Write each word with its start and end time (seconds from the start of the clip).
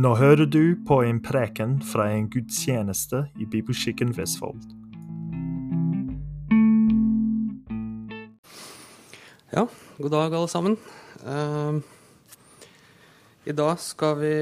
Nå 0.00 0.14
hører 0.16 0.46
du 0.48 0.78
på 0.88 1.02
en 1.04 1.18
preken 1.20 1.74
fra 1.84 2.06
en 2.14 2.24
gudstjeneste 2.32 3.18
i 3.36 3.44
Bibelskikken 3.52 4.14
Vestfold. 4.16 4.62
Ja, 9.52 9.66
god 9.98 10.14
dag 10.14 10.36
alle 10.38 10.48
sammen. 10.48 10.78
Uh, 11.20 11.82
I 13.44 13.52
dag 13.52 13.74
skal 13.84 14.16
vi 14.22 14.32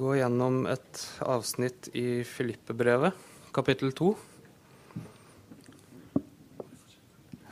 gå 0.00 0.14
gjennom 0.16 0.62
et 0.70 1.02
avsnitt 1.20 1.90
i 1.92 2.22
Filippebrevet, 2.24 3.12
kapittel 3.52 3.92
to. 3.92 4.14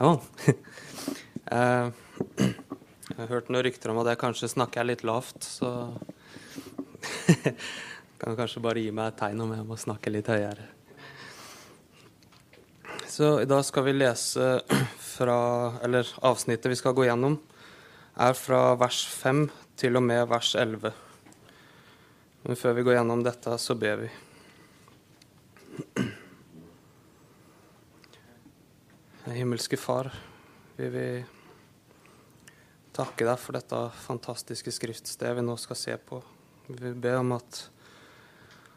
Ja. 0.01 0.15
Uh, 1.53 1.93
jeg 3.13 3.21
har 3.21 3.33
hørt 3.37 3.53
noen 3.53 3.69
rykter 3.69 3.93
om 3.93 4.01
at 4.01 4.15
jeg 4.15 4.25
kanskje 4.25 4.53
snakker 4.55 4.89
litt 4.89 5.05
lavt, 5.05 5.45
så 5.45 5.75
kan 8.23 8.37
kanskje 8.39 8.63
bare 8.63 8.83
gi 8.85 8.93
meg 8.95 9.13
et 9.13 9.19
tegn 9.23 9.43
om 9.45 9.53
jeg 9.55 9.67
må 9.67 9.79
snakke 9.81 10.13
litt 10.13 10.31
høyere. 10.31 10.69
Så 13.13 13.35
i 13.43 13.49
dag 13.49 13.65
skal 13.67 13.85
vi 13.85 13.93
lese 13.93 14.63
fra 15.13 15.37
Eller 15.85 16.09
avsnittet 16.25 16.71
vi 16.73 16.79
skal 16.81 16.95
gå 16.97 17.05
gjennom, 17.05 17.35
er 18.17 18.33
fra 18.39 18.73
vers 18.81 19.03
5 19.13 19.45
til 19.77 19.99
og 20.01 20.05
med 20.07 20.25
vers 20.31 20.55
11. 20.57 20.93
Men 22.43 22.59
før 22.59 22.73
vi 22.79 22.85
går 22.87 22.97
gjennom 22.97 23.23
dette, 23.23 23.59
så 23.59 23.77
ber 23.79 24.01
vi. 24.07 24.11
Himmelske 29.33 29.77
Far, 29.77 30.11
vi 30.77 30.89
vil 30.93 31.23
takke 32.93 33.25
deg 33.29 33.39
for 33.41 33.57
dette 33.57 33.83
fantastiske 34.03 34.73
skriftstedet 34.75 35.39
vi 35.39 35.45
nå 35.47 35.55
skal 35.61 35.79
se 35.79 35.95
på. 35.97 36.19
Vi 36.67 36.75
vil 36.79 36.95
be 36.95 37.17
om 37.19 37.33
at, 37.35 37.71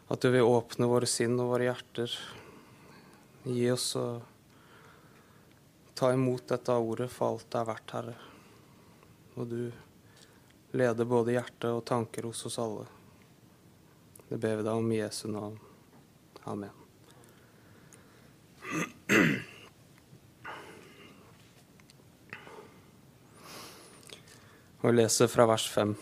at 0.08 0.22
du 0.22 0.30
vil 0.30 0.42
åpne 0.46 0.88
våre 0.90 1.06
sinn 1.10 1.38
og 1.38 1.52
våre 1.54 1.68
hjerter. 1.68 2.16
Gi 3.46 3.68
oss 3.70 3.92
å 4.00 4.06
ta 5.96 6.10
imot 6.12 6.48
dette 6.50 6.74
ordet 6.74 7.08
for 7.12 7.36
alt 7.36 7.46
det 7.52 7.60
er 7.60 7.68
verdt, 7.70 7.94
Herre. 7.94 8.16
Og 9.36 9.46
du 9.48 9.60
leder 10.76 11.08
både 11.08 11.36
hjerte 11.36 11.70
og 11.76 11.84
tanker 11.88 12.26
hos 12.28 12.42
oss 12.48 12.58
alle. 12.60 12.88
Det 14.26 14.40
ber 14.42 14.58
vi 14.58 14.66
deg 14.66 14.74
om 14.74 14.90
i 14.92 14.98
Jesu 14.98 15.28
navn. 15.30 15.56
Amen. 16.50 16.74
Og 24.82 24.94
leser 24.94 25.30
fra 25.30 25.46
vers 25.48 25.70
5. 25.70 25.96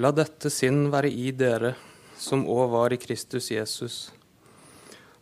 La 0.00 0.14
dette 0.16 0.48
sinn 0.48 0.86
være 0.88 1.10
i 1.12 1.28
dere, 1.36 1.74
som 2.16 2.46
òg 2.48 2.70
var 2.72 2.92
i 2.94 2.96
Kristus 2.96 3.50
Jesus. 3.52 3.96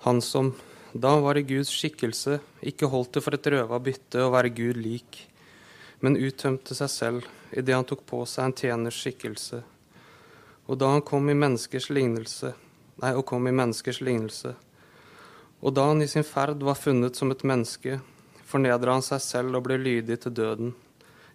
Han 0.04 0.20
som, 0.22 0.52
da 0.92 1.16
han 1.16 1.24
var 1.24 1.40
i 1.40 1.42
Guds 1.48 1.72
skikkelse, 1.74 2.36
ikke 2.62 2.86
holdt 2.92 3.16
det 3.16 3.22
for 3.24 3.34
et 3.34 3.48
røva 3.50 3.80
bytte 3.82 4.22
å 4.22 4.28
være 4.30 4.52
Gud 4.54 4.78
lik, 4.78 5.18
men 5.98 6.20
uttømte 6.20 6.76
seg 6.78 6.92
selv 6.92 7.26
idet 7.50 7.74
han 7.74 7.88
tok 7.90 8.04
på 8.06 8.22
seg 8.22 8.44
en 8.44 8.54
tjeners 8.60 9.00
skikkelse. 9.02 9.64
Og 10.70 10.78
da 10.78 10.92
han 10.94 11.02
kom 11.10 11.26
i 11.26 11.34
menneskers 11.34 11.90
lignelse, 11.90 12.54
nei, 13.02 13.12
og 13.18 13.26
kom 13.32 13.50
i 13.50 13.56
menneskers 13.58 13.98
lignelse, 13.98 14.54
og 15.58 15.74
da 15.74 15.88
han 15.90 16.06
i 16.06 16.10
sin 16.12 16.28
ferd 16.28 16.62
var 16.62 16.78
funnet 16.78 17.18
som 17.18 17.34
et 17.34 17.42
menneske, 17.42 17.98
fornedra 18.46 18.94
han 18.94 19.02
seg 19.10 19.26
selv 19.26 19.58
og 19.58 19.66
ble 19.66 19.82
lydig 19.82 20.22
til 20.22 20.38
døden, 20.38 20.74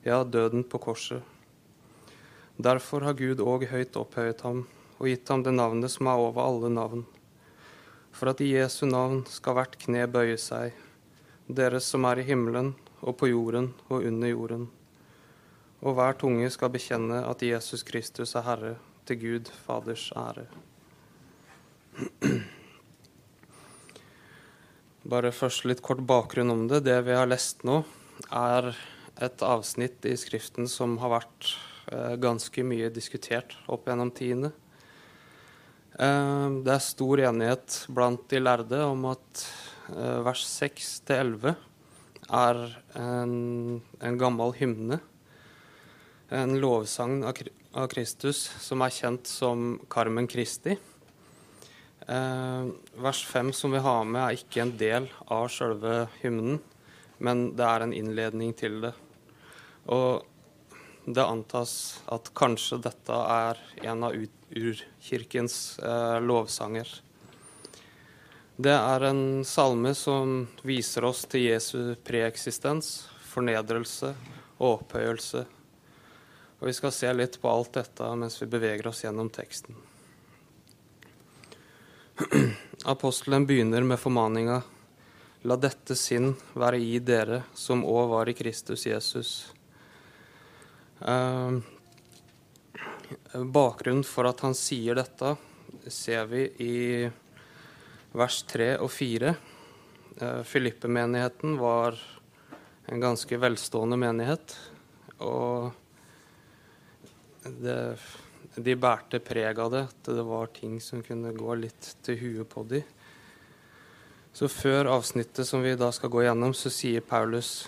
ja, 0.08 0.23
døden 0.23 0.64
på 0.64 0.80
korset. 0.88 1.33
Derfor 2.64 3.03
har 3.03 3.17
Gud 3.19 3.42
òg 3.44 3.66
høyt 3.67 3.97
opphøyet 4.00 4.42
ham 4.45 4.61
og 4.95 5.08
gitt 5.09 5.28
ham 5.28 5.42
det 5.44 5.52
navnet 5.52 5.92
som 5.92 6.08
er 6.08 6.22
over 6.22 6.45
alle 6.45 6.70
navn, 6.72 7.02
for 8.15 8.32
at 8.32 8.39
i 8.45 8.54
Jesu 8.54 8.86
navn 8.87 9.26
skal 9.27 9.58
hvert 9.58 9.76
kne 9.82 10.05
bøye 10.08 10.37
seg, 10.39 10.71
deres 11.49 11.89
som 11.92 12.05
er 12.08 12.21
i 12.21 12.26
himmelen 12.30 12.70
og 13.02 13.17
på 13.20 13.27
jorden 13.33 13.73
og 13.89 14.05
under 14.08 14.32
jorden, 14.32 14.64
og 15.83 15.98
hver 15.98 16.15
tunge 16.21 16.48
skal 16.54 16.71
bekjenne 16.71 17.20
at 17.27 17.43
Jesus 17.43 17.83
Kristus 17.83 18.36
er 18.39 18.48
Herre, 18.48 18.77
til 19.04 19.20
Gud 19.20 19.52
Faders 19.66 20.05
ære. 20.16 20.48
Bare 25.04 25.33
først 25.36 25.67
litt 25.67 25.83
kort 25.83 26.05
bakgrunn 26.08 26.54
om 26.54 26.64
det. 26.71 26.86
Det 26.87 26.95
vi 27.04 27.17
har 27.17 27.27
lest 27.27 27.67
nå, 27.67 27.82
er 28.32 28.71
et 29.20 29.43
avsnitt 29.43 30.08
i 30.08 30.16
Skriften 30.16 30.71
som 30.71 30.95
har 31.04 31.17
vært 31.17 31.52
ganske 31.92 32.64
mye 32.64 32.88
diskutert 32.94 33.58
opp 33.67 33.89
gjennom 33.89 34.11
tidene. 34.16 34.54
Eh, 35.94 36.48
det 36.66 36.73
er 36.73 36.82
stor 36.82 37.21
enighet 37.21 37.83
blant 37.94 38.23
de 38.32 38.39
lærde 38.42 38.80
om 38.88 39.05
at 39.11 39.44
eh, 39.93 40.22
vers 40.26 40.42
6-11 40.49 41.54
er 42.33 42.61
en, 42.98 43.36
en, 44.02 44.17
gammel 44.17 44.55
hymne. 44.58 44.98
En 46.33 46.55
lovsang 46.58 47.22
av, 47.27 47.38
Kristus 47.92 48.42
som 48.64 48.82
er 48.82 48.95
kjent 48.95 49.30
som 49.30 49.76
Carmen 49.92 50.30
Christi. 50.30 50.73
Eh, 52.10 52.73
vers 53.05 53.23
5 53.30 53.54
som 53.54 53.76
vi 53.76 53.83
har 53.86 54.04
med, 54.10 54.23
er 54.23 54.42
ikke 54.42 54.66
en 54.66 54.76
del 54.80 55.10
av 55.30 55.45
sjølve 55.54 56.08
hymnen, 56.23 56.58
men 57.22 57.52
det 57.54 57.70
er 57.70 57.86
en 57.86 57.93
innledning 57.93 58.58
til 58.58 58.82
det. 58.88 58.95
Og 59.93 60.26
det 61.05 61.25
antas 61.25 62.02
at 62.05 62.30
kanskje 62.36 62.80
dette 62.83 63.14
er 63.14 63.59
en 63.83 64.03
av 64.08 64.15
urkirkens 64.15 65.80
eh, 65.80 66.19
lovsanger. 66.21 66.89
Det 68.55 68.75
er 68.75 69.08
en 69.09 69.23
salme 69.45 69.95
som 69.97 70.43
viser 70.61 71.05
oss 71.08 71.25
til 71.25 71.47
Jesu 71.49 71.95
preeksistens, 72.05 73.08
fornedrelse 73.33 74.13
og 74.59 74.67
opphøyelse. 74.83 75.42
Og 76.59 76.67
Vi 76.69 76.73
skal 76.77 76.93
se 76.95 77.09
litt 77.13 77.39
på 77.42 77.49
alt 77.49 77.73
dette 77.75 78.11
mens 78.15 78.37
vi 78.42 78.47
beveger 78.47 78.87
oss 78.87 79.03
gjennom 79.03 79.31
teksten. 79.33 79.75
Apostelen 82.93 83.47
begynner 83.49 83.83
med 83.83 83.99
formaninga 83.99 84.61
La 85.43 85.58
dette 85.59 85.95
sinn 85.99 86.30
være 86.55 86.77
i 86.80 87.02
dere 87.03 87.42
som 87.58 87.81
òg 87.83 88.13
var 88.13 88.30
i 88.31 88.36
Kristus 88.37 88.86
Jesus. 88.87 89.52
Uh, 91.03 91.59
bakgrunnen 93.33 94.05
for 94.08 94.30
at 94.30 94.39
han 94.45 94.55
sier 94.55 94.95
dette, 94.95 95.36
ser 95.91 96.25
vi 96.31 96.45
i 96.64 96.75
vers 98.15 98.41
3 98.47 98.69
og 98.80 98.91
4. 98.93 99.33
Uh, 100.21 100.42
Filippe-menigheten 100.47 101.58
var 101.59 101.99
en 102.87 103.03
ganske 103.03 103.39
velstående 103.39 103.99
menighet. 103.99 104.55
Og 105.23 105.71
det, 107.43 107.77
de 108.55 108.75
bærte 108.80 109.19
preg 109.23 109.59
av 109.59 109.71
det, 109.73 109.86
at 109.92 110.11
det 110.15 110.25
var 110.27 110.52
ting 110.55 110.80
som 110.83 111.03
kunne 111.03 111.36
gå 111.36 111.55
litt 111.59 111.95
til 112.05 112.19
huet 112.21 112.49
på 112.49 112.63
dem. 112.69 112.87
Så 114.33 114.49
før 114.49 114.89
avsnittet 114.95 115.45
som 115.45 115.61
vi 115.61 115.75
da 115.77 115.92
skal 115.93 116.09
gå 116.09 116.23
gjennom, 116.25 116.55
så 116.58 116.71
sier 116.73 117.03
Paulus 117.05 117.67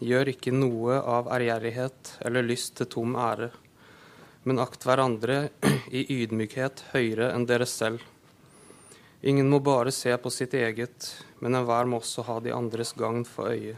gjør 0.00 0.30
ikke 0.32 0.52
noe 0.54 0.96
av 0.98 1.28
ærgjerrighet 1.32 2.14
eller 2.26 2.46
lyst 2.46 2.78
til 2.78 2.88
tom 2.90 3.16
ære, 3.20 3.50
men 4.48 4.62
akt 4.62 4.86
hverandre 4.88 5.50
i 5.98 6.04
ydmykhet 6.22 6.86
høyere 6.94 7.30
enn 7.34 7.46
dere 7.48 7.68
selv. 7.68 8.02
Ingen 9.20 9.50
må 9.52 9.60
bare 9.60 9.92
se 9.92 10.14
på 10.16 10.32
sitt 10.32 10.56
eget, 10.56 11.10
men 11.44 11.58
enhver 11.58 11.88
må 11.88 12.00
også 12.00 12.24
ha 12.24 12.38
de 12.40 12.54
andres 12.56 12.94
gagn 12.96 13.26
for 13.28 13.52
øye. 13.52 13.76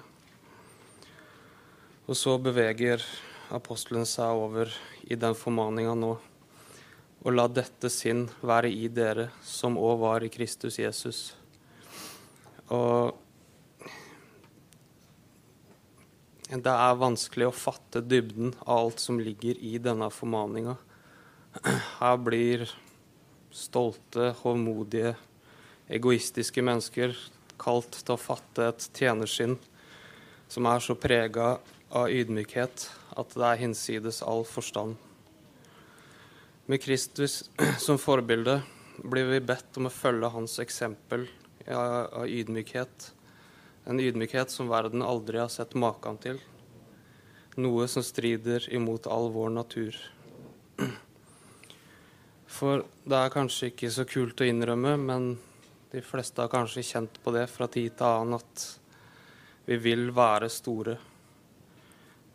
Og 2.06 2.19
så 2.19 2.37
beveger 2.39 3.03
apostelen 3.51 4.07
seg 4.07 4.39
over 4.39 4.71
i 5.03 5.18
den 5.18 5.34
formaninga 5.39 5.97
nå. 5.98 6.15
Og 7.22 7.34
la 7.34 7.47
dette 7.51 7.91
sinn 7.91 8.28
være 8.42 8.71
i 8.71 8.89
dere, 8.91 9.30
som 9.42 9.78
òg 9.78 9.98
var 10.03 10.27
i 10.27 10.30
Kristus 10.30 10.78
Jesus 10.78 11.33
og 12.72 13.18
det 16.60 16.72
er 16.72 16.99
vanskelig 17.01 17.47
å 17.49 17.54
fatte 17.57 18.03
dybden 18.04 18.53
av 18.66 18.78
alt 18.78 19.01
som 19.01 19.21
ligger 19.21 19.57
i 19.57 19.78
denne 19.81 20.10
formaninga. 20.13 20.75
Her 21.99 22.19
blir 22.21 22.66
stolte, 23.53 24.34
hovmodige, 24.43 25.15
egoistiske 25.93 26.65
mennesker 26.65 27.16
kalt 27.60 27.97
til 28.03 28.16
å 28.16 28.21
fatte 28.21 28.66
et 28.69 28.89
tjenerskinn 28.97 29.57
som 30.53 30.69
er 30.69 30.84
så 30.84 30.97
prega 30.99 31.54
av 31.93 32.13
ydmykhet 32.13 32.87
at 33.16 33.34
det 33.37 33.49
er 33.49 33.60
hinsides 33.63 34.21
all 34.25 34.45
forstand. 34.49 34.97
Med 36.69 36.83
Kristus 36.84 37.43
som 37.81 38.01
forbilde 38.01 38.60
blir 39.03 39.28
vi 39.33 39.41
bedt 39.45 39.81
om 39.81 39.89
å 39.89 39.95
følge 39.95 40.33
hans 40.33 40.59
eksempel 40.63 41.27
av 41.69 42.28
ydmykhet. 42.28 43.13
En 43.84 44.00
ydmykhet 44.00 44.50
som 44.50 44.68
verden 44.70 45.02
aldri 45.02 45.40
har 45.42 45.50
sett 45.50 45.74
maken 45.74 46.18
til. 46.22 46.38
Noe 47.58 47.88
som 47.90 48.04
strider 48.06 48.68
imot 48.72 49.08
all 49.10 49.30
vår 49.34 49.50
natur. 49.56 49.96
For 52.46 52.84
det 53.04 53.18
er 53.18 53.32
kanskje 53.34 53.72
ikke 53.72 53.90
så 53.90 54.04
kult 54.06 54.40
å 54.40 54.46
innrømme, 54.46 54.94
men 55.00 55.32
de 55.90 56.02
fleste 56.04 56.44
har 56.44 56.52
kanskje 56.52 56.84
kjent 56.86 57.18
på 57.24 57.32
det 57.34 57.48
fra 57.50 57.66
tid 57.66 57.96
til 57.98 58.06
annen 58.06 58.38
at 58.38 58.66
vi 59.66 59.78
vil 59.82 60.10
være 60.14 60.50
store. 60.52 60.94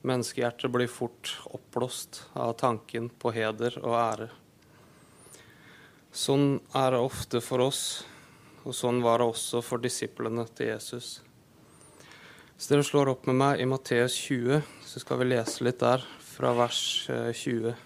Menneskehjertet 0.07 0.71
blir 0.71 0.91
fort 0.91 1.31
oppblåst 1.47 2.25
av 2.37 2.57
tanken 2.59 3.07
på 3.09 3.31
heder 3.35 3.79
og 3.83 3.95
ære. 3.97 4.27
Sånn 6.11 6.59
er 6.75 6.91
det 6.91 7.01
ofte 7.03 7.41
for 7.45 7.63
oss, 7.65 7.81
og 8.65 8.75
sånn 8.75 8.99
var 9.05 9.21
det 9.21 9.31
også 9.31 9.63
for 9.63 9.79
disiplene 9.83 10.45
til 10.57 10.73
Jesus. 10.73 11.09
Hvis 12.57 12.71
dere 12.71 12.81
slår 12.81 13.11
opp 13.11 13.27
med 13.29 13.35
meg 13.37 13.59
i 13.61 13.65
Matteus 13.69 14.15
20, 14.17 14.63
så 14.81 14.99
skal 15.03 15.19
vi 15.21 15.27
lese 15.27 15.61
litt 15.61 15.77
der, 15.77 16.01
fra 16.25 16.55
vers 16.57 16.79
20. 17.05 17.67
Eh, 17.69 17.83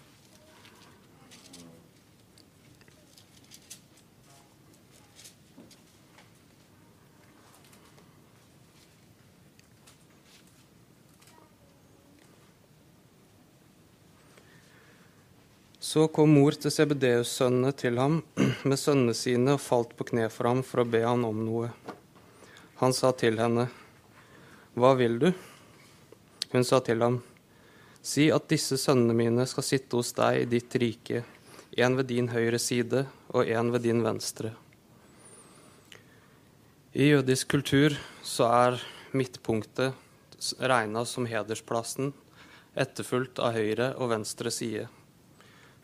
Så 15.92 16.06
kom 16.08 16.32
mor 16.32 16.56
til 16.56 16.72
Sebedeus-sønnene 16.72 17.74
til 17.76 18.00
ham 18.00 18.22
med 18.70 18.80
sønnene 18.80 19.12
sine 19.18 19.58
og 19.58 19.66
falt 19.66 19.92
på 20.00 20.08
kne 20.14 20.32
for 20.32 20.48
ham 20.48 20.64
for 20.64 20.86
å 20.86 20.90
be 20.96 21.04
han 21.04 21.28
om 21.28 21.44
noe. 21.44 21.76
Han 22.80 22.96
sa 22.96 23.12
til 23.12 23.36
henne, 23.44 23.68
Hva 24.72 24.94
vil 24.96 25.18
du? 25.20 25.28
Hun 26.52 26.64
sa 26.64 26.80
til 26.80 27.04
ham, 27.04 27.18
Si 28.02 28.32
at 28.34 28.48
disse 28.50 28.80
sønnene 28.82 29.14
mine 29.14 29.44
skal 29.46 29.66
sitte 29.68 30.00
hos 30.00 30.10
deg 30.18 30.40
i 30.40 30.46
ditt 30.50 30.74
rike, 30.82 31.20
en 31.78 31.98
ved 32.00 32.08
din 32.10 32.32
høyre 32.32 32.58
side 32.58 33.04
og 33.30 33.46
en 33.46 33.70
ved 33.76 33.84
din 33.86 34.02
venstre. 34.02 34.56
I 36.98 37.12
jødisk 37.12 37.52
kultur 37.54 37.94
så 38.26 38.48
er 38.48 38.80
midtpunktet 39.14 39.94
regna 40.58 41.06
som 41.06 41.28
hedersplassen, 41.30 42.10
etterfulgt 42.74 43.44
av 43.44 43.54
høyre 43.60 43.92
og 44.02 44.10
venstre 44.16 44.50
side. 44.56 44.88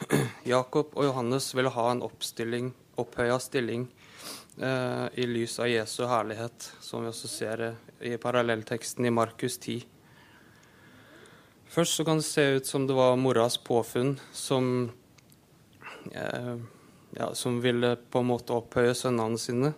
Jakob 0.55 0.95
og 0.97 1.11
Johannes 1.11 1.51
ville 1.53 1.75
ha 1.75 1.89
en 1.91 2.01
opphøya 2.07 3.37
stilling 3.43 3.91
i 4.57 5.25
lys 5.29 5.59
av 5.61 5.67
Jesu 5.69 5.99
herlighet, 6.09 6.71
som 6.81 7.03
vi 7.03 7.11
også 7.11 7.29
ser 7.29 7.61
i 8.01 8.15
parallellteksten 8.17 9.05
i 9.05 9.11
Markus 9.13 9.59
10. 9.61 9.83
Først 11.69 11.99
så 11.99 12.05
kan 12.07 12.17
det 12.17 12.25
se 12.25 12.45
ut 12.57 12.65
som 12.65 12.87
det 12.89 12.95
var 12.97 13.19
moras 13.21 13.59
påfunn 13.61 14.15
som, 14.33 14.89
eh, 16.11 16.55
ja, 17.19 17.29
som 17.35 17.61
ville 17.61 17.95
på 17.95 18.23
en 18.23 18.31
måte 18.31 18.57
opphøye 18.57 18.95
sønnene 18.97 19.37
sine. 19.37 19.73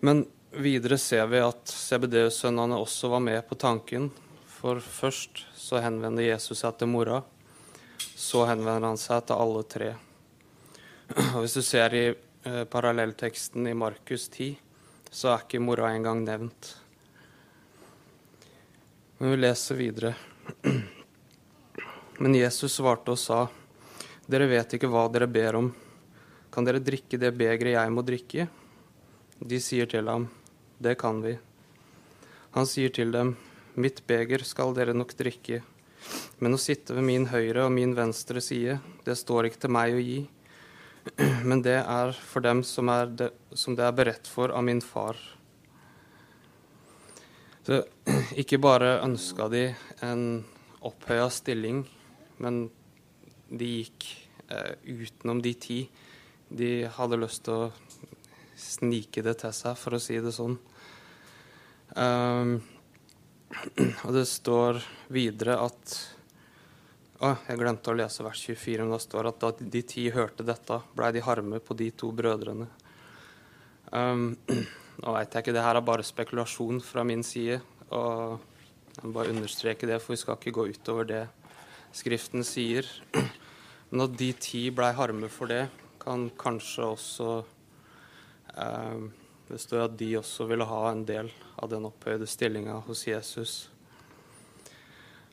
Men 0.00 0.24
videre 0.56 0.96
ser 0.96 1.26
vi 1.26 1.44
at 1.44 1.68
CBD-sønnene 1.68 2.80
også 2.80 3.12
var 3.12 3.20
med 3.20 3.44
på 3.48 3.60
tanken. 3.60 4.10
For 4.48 4.80
først 4.80 5.44
så 5.56 5.84
henvender 5.84 6.30
Jesus 6.30 6.64
seg 6.64 6.78
til 6.78 6.88
mora 6.88 7.22
så 8.16 8.46
henvender 8.48 8.88
han 8.88 9.00
seg 9.00 9.26
til 9.28 9.38
alle 9.38 9.62
tre. 9.68 9.90
Og 11.34 11.42
Hvis 11.42 11.56
du 11.58 11.62
ser 11.64 11.94
i 11.94 12.04
eh, 12.08 12.22
parallellteksten 12.70 13.66
i 13.66 13.74
Markus 13.74 14.28
10, 14.28 14.52
så 15.10 15.32
er 15.32 15.44
ikke 15.44 15.62
mora 15.62 15.90
engang 15.94 16.20
nevnt. 16.24 16.74
Men 19.18 19.32
vi 19.32 19.38
leser 19.40 19.78
videre. 19.78 20.14
Men 22.22 22.36
Jesus 22.36 22.76
svarte 22.78 23.14
og 23.14 23.20
sa, 23.20 23.46
Dere 24.26 24.48
vet 24.50 24.76
ikke 24.76 24.90
hva 24.90 25.06
dere 25.12 25.28
ber 25.30 25.58
om. 25.58 25.72
Kan 26.52 26.66
dere 26.66 26.82
drikke 26.82 27.18
det 27.20 27.32
begeret 27.36 27.76
jeg 27.76 27.92
må 27.94 28.04
drikke? 28.06 28.46
De 29.38 29.60
sier 29.60 29.88
til 29.88 30.08
ham, 30.08 30.28
Det 30.78 30.96
kan 30.98 31.22
vi. 31.24 31.36
Han 32.56 32.66
sier 32.66 32.92
til 32.92 33.12
dem, 33.12 33.36
Mitt 33.76 34.06
beger 34.06 34.44
skal 34.44 34.72
dere 34.76 34.94
nok 34.96 35.12
drikke. 35.16 35.62
Men 36.40 36.56
å 36.56 36.60
sitte 36.60 36.94
ved 36.96 37.04
min 37.04 37.26
høyre 37.28 37.66
og 37.66 37.72
min 37.72 37.92
venstre 37.96 38.40
side, 38.40 38.78
det 39.04 39.16
står 39.16 39.48
ikke 39.48 39.64
til 39.64 39.72
meg 39.76 39.96
å 39.96 40.00
gi. 40.00 40.20
Men 41.48 41.62
det 41.62 41.78
er 41.82 42.12
for 42.18 42.44
dem 42.44 42.62
som, 42.66 42.90
er 42.90 43.10
det, 43.10 43.30
som 43.54 43.76
det 43.78 43.84
er 43.86 43.94
beredt 43.96 44.30
for 44.30 44.54
av 44.54 44.64
min 44.66 44.82
far. 44.82 45.18
Så 47.66 47.82
ikke 48.42 48.60
bare 48.62 48.98
ønska 49.04 49.48
de 49.52 49.68
en 50.06 50.44
opphøya 50.86 51.28
stilling, 51.32 51.84
men 52.38 52.66
de 53.48 53.70
gikk 53.80 54.06
eh, 54.52 54.74
utenom 54.86 55.40
de 55.42 55.54
ti. 55.58 55.78
De 56.46 56.86
hadde 56.98 57.18
lyst 57.18 57.46
til 57.46 57.66
å 57.66 57.72
snike 58.56 59.24
det 59.26 59.38
til 59.42 59.54
seg, 59.56 59.74
for 59.78 59.96
å 59.96 60.02
si 60.02 60.18
det 60.22 60.34
sånn. 60.34 60.54
Um, 61.96 62.58
og 64.06 64.12
det 64.14 64.26
står 64.30 64.82
videre 65.12 65.58
at 65.64 65.96
å, 67.16 67.30
jeg 67.48 67.56
glemte 67.56 67.92
å 67.92 67.96
lese 67.96 68.24
vers 68.26 68.42
24, 68.44 68.84
men 68.84 68.92
det 68.92 69.04
står 69.06 69.30
at 69.30 69.38
da 69.40 69.52
de 69.56 69.82
ti 69.88 70.08
hørte 70.12 70.44
dette, 70.44 70.80
blei 70.96 71.14
de 71.16 71.22
harme 71.24 71.60
på 71.64 71.76
de 71.78 71.88
to 71.96 72.10
brødrene. 72.12 72.66
Um, 73.88 74.34
nå 75.00 75.14
veit 75.14 75.32
jeg 75.32 75.46
ikke, 75.46 75.54
det 75.56 75.64
her 75.64 75.78
er 75.78 75.86
bare 75.86 76.04
spekulasjon 76.04 76.82
fra 76.84 77.06
min 77.08 77.24
side. 77.24 77.62
Og 77.88 78.36
jeg 78.98 79.04
må 79.06 79.14
bare 79.16 79.32
understreke 79.32 79.88
det, 79.88 80.00
for 80.02 80.12
vi 80.12 80.20
skal 80.20 80.36
ikke 80.36 80.54
gå 80.58 80.68
utover 80.76 81.08
det 81.08 81.24
Skriften 81.96 82.44
sier. 82.44 82.84
Men 83.90 84.04
at 84.04 84.16
de 84.20 84.32
ti 84.36 84.66
blei 84.74 84.90
harme 84.96 85.30
for 85.32 85.48
det, 85.48 85.66
kan 86.02 86.28
kanskje 86.38 86.84
også 86.86 87.30
um, 88.54 89.08
Det 89.48 89.58
står 89.62 89.86
at 89.86 89.96
de 89.98 90.10
også 90.18 90.46
ville 90.50 90.66
ha 90.68 90.82
en 90.90 91.02
del 91.06 91.30
av 91.56 91.70
den 91.70 91.86
opphøyde 91.88 92.28
stillinga 92.28 92.76
hos 92.86 93.06
Jesus. 93.06 93.54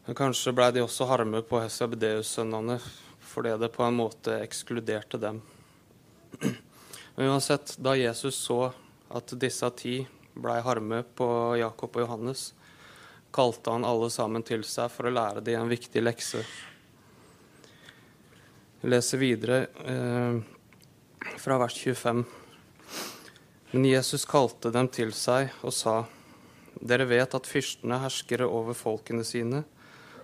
Men 0.05 0.15
kanskje 0.15 0.51
blei 0.51 0.71
de 0.75 0.83
også 0.83 1.07
harme 1.07 1.39
på 1.47 1.61
Hesabedeus-sønnene 1.63 2.79
fordi 3.33 3.53
det 3.57 3.71
på 3.73 3.85
en 3.85 3.95
måte 3.97 4.35
ekskluderte 4.43 5.17
dem. 5.17 5.39
Men 7.15 7.29
uansett, 7.29 7.75
da 7.77 7.95
Jesus 7.97 8.35
så 8.35 8.73
at 9.13 9.33
disse 9.39 9.69
ti 9.79 9.95
blei 10.33 10.59
harme 10.65 11.03
på 11.15 11.27
Jakob 11.57 11.95
og 11.95 12.03
Johannes, 12.03 12.51
kalte 13.33 13.73
han 13.73 13.85
alle 13.87 14.09
sammen 14.13 14.43
til 14.45 14.65
seg 14.67 14.91
for 14.93 15.09
å 15.09 15.13
lære 15.13 15.41
dem 15.45 15.63
en 15.63 15.71
viktig 15.71 16.03
lekse. 16.03 16.43
Vi 18.81 18.91
leser 18.91 19.21
videre 19.21 19.59
eh, 19.87 20.41
fra 21.39 21.57
vers 21.61 21.77
25. 21.79 22.25
Men 23.71 23.85
Jesus 23.87 24.27
kalte 24.29 24.73
dem 24.73 24.91
til 24.91 25.15
seg 25.15 25.55
og 25.63 25.73
sa:" 25.73 26.03
Dere 26.83 27.05
vet 27.07 27.33
at 27.37 27.47
fyrstene 27.47 28.01
hersker 28.01 28.43
over 28.43 28.75
folkene 28.75 29.23
sine, 29.23 29.61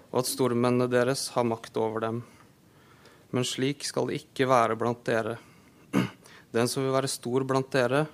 og 0.10 0.22
at 0.22 0.30
stormennene 0.30 0.90
deres 0.90 1.28
har 1.36 1.46
makt 1.48 1.78
over 1.78 2.06
dem. 2.06 2.22
Men 3.30 3.46
slik 3.46 3.86
skal 3.86 4.10
det 4.10 4.24
ikke 4.24 4.48
være 4.50 4.78
blant 4.80 5.04
dere. 5.06 5.38
Den 6.56 6.70
som 6.70 6.84
vil 6.86 6.96
være 6.96 7.12
stor 7.12 7.46
blant 7.46 7.70
dere, 7.74 8.06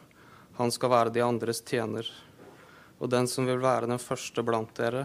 han 0.57 0.71
skal 0.71 0.91
være 0.91 1.11
de 1.11 1.23
andres 1.23 1.61
tjener. 1.67 2.07
Og 3.03 3.09
den 3.11 3.27
som 3.27 3.43
vil 3.47 3.59
være 3.59 3.89
den 3.91 3.99
første 3.99 4.43
blant 4.43 4.71
dere, 4.77 5.01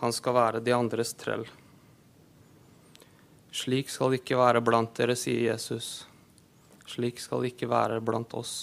han 0.00 0.12
skal 0.16 0.32
være 0.32 0.62
de 0.64 0.72
andres 0.72 1.12
trell. 1.20 1.44
Slik 3.52 3.90
skal 3.92 4.12
det 4.12 4.22
ikke 4.22 4.38
være 4.40 4.62
blant 4.64 4.94
dere, 4.96 5.16
sier 5.20 5.50
Jesus. 5.50 6.06
Slik 6.88 7.20
skal 7.20 7.44
det 7.44 7.52
ikke 7.52 7.68
være 7.68 8.00
blant 8.00 8.32
oss. 8.38 8.54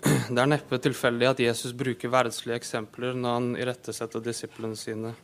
Det 0.30 0.38
er 0.38 0.52
neppe 0.52 0.78
tilfeldig 0.78 1.32
at 1.32 1.42
Jesus 1.42 1.74
bruker 1.74 2.12
verdslige 2.12 2.60
eksempler 2.60 3.18
når 3.18 3.36
han 3.36 3.50
irettesetter 3.58 4.22
disiplene 4.22 4.78
sine 4.78 5.16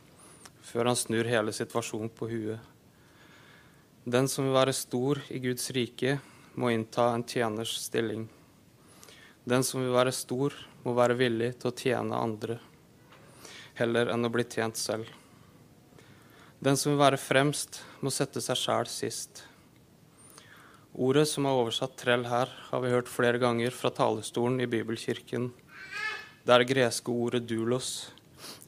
før 0.67 0.89
han 0.91 0.99
snur 0.99 1.27
hele 1.29 1.53
situasjonen 1.55 2.11
på 2.11 2.27
huet. 2.31 2.59
Den 4.07 4.27
som 4.31 4.47
vil 4.47 4.55
være 4.55 4.75
stor 4.75 5.19
i 5.31 5.39
Guds 5.43 5.69
rike, 5.75 6.17
må 6.57 6.71
innta 6.73 7.09
en 7.13 7.23
tjeners 7.27 7.75
stilling. 7.85 8.25
Den 9.47 9.63
som 9.63 9.83
vil 9.83 9.93
være 9.95 10.11
stor, 10.15 10.55
må 10.83 10.95
være 10.97 11.17
villig 11.19 11.53
til 11.59 11.69
å 11.71 11.75
tjene 11.75 12.19
andre, 12.19 12.57
heller 13.79 14.11
enn 14.13 14.27
å 14.27 14.31
bli 14.31 14.43
tjent 14.47 14.79
selv. 14.79 15.07
Den 16.63 16.79
som 16.79 16.93
vil 16.93 16.99
være 16.99 17.19
fremst, 17.21 17.83
må 18.01 18.11
sette 18.11 18.41
seg 18.41 18.57
sjæl 18.59 18.89
sist. 18.91 19.43
Ordet 20.97 21.27
som 21.29 21.45
er 21.45 21.59
oversatt 21.59 21.95
'trell' 21.99 22.25
her, 22.27 22.49
har 22.71 22.81
vi 22.81 22.89
hørt 22.89 23.11
flere 23.11 23.37
ganger 23.37 23.71
fra 23.71 23.91
talerstolen 23.93 24.59
i 24.59 24.71
Bibelkirken. 24.71 25.51
Det 26.43 26.55
er 26.55 26.63
greske 26.71 27.11
ordet 27.11 27.45
'dulos', 27.45 28.09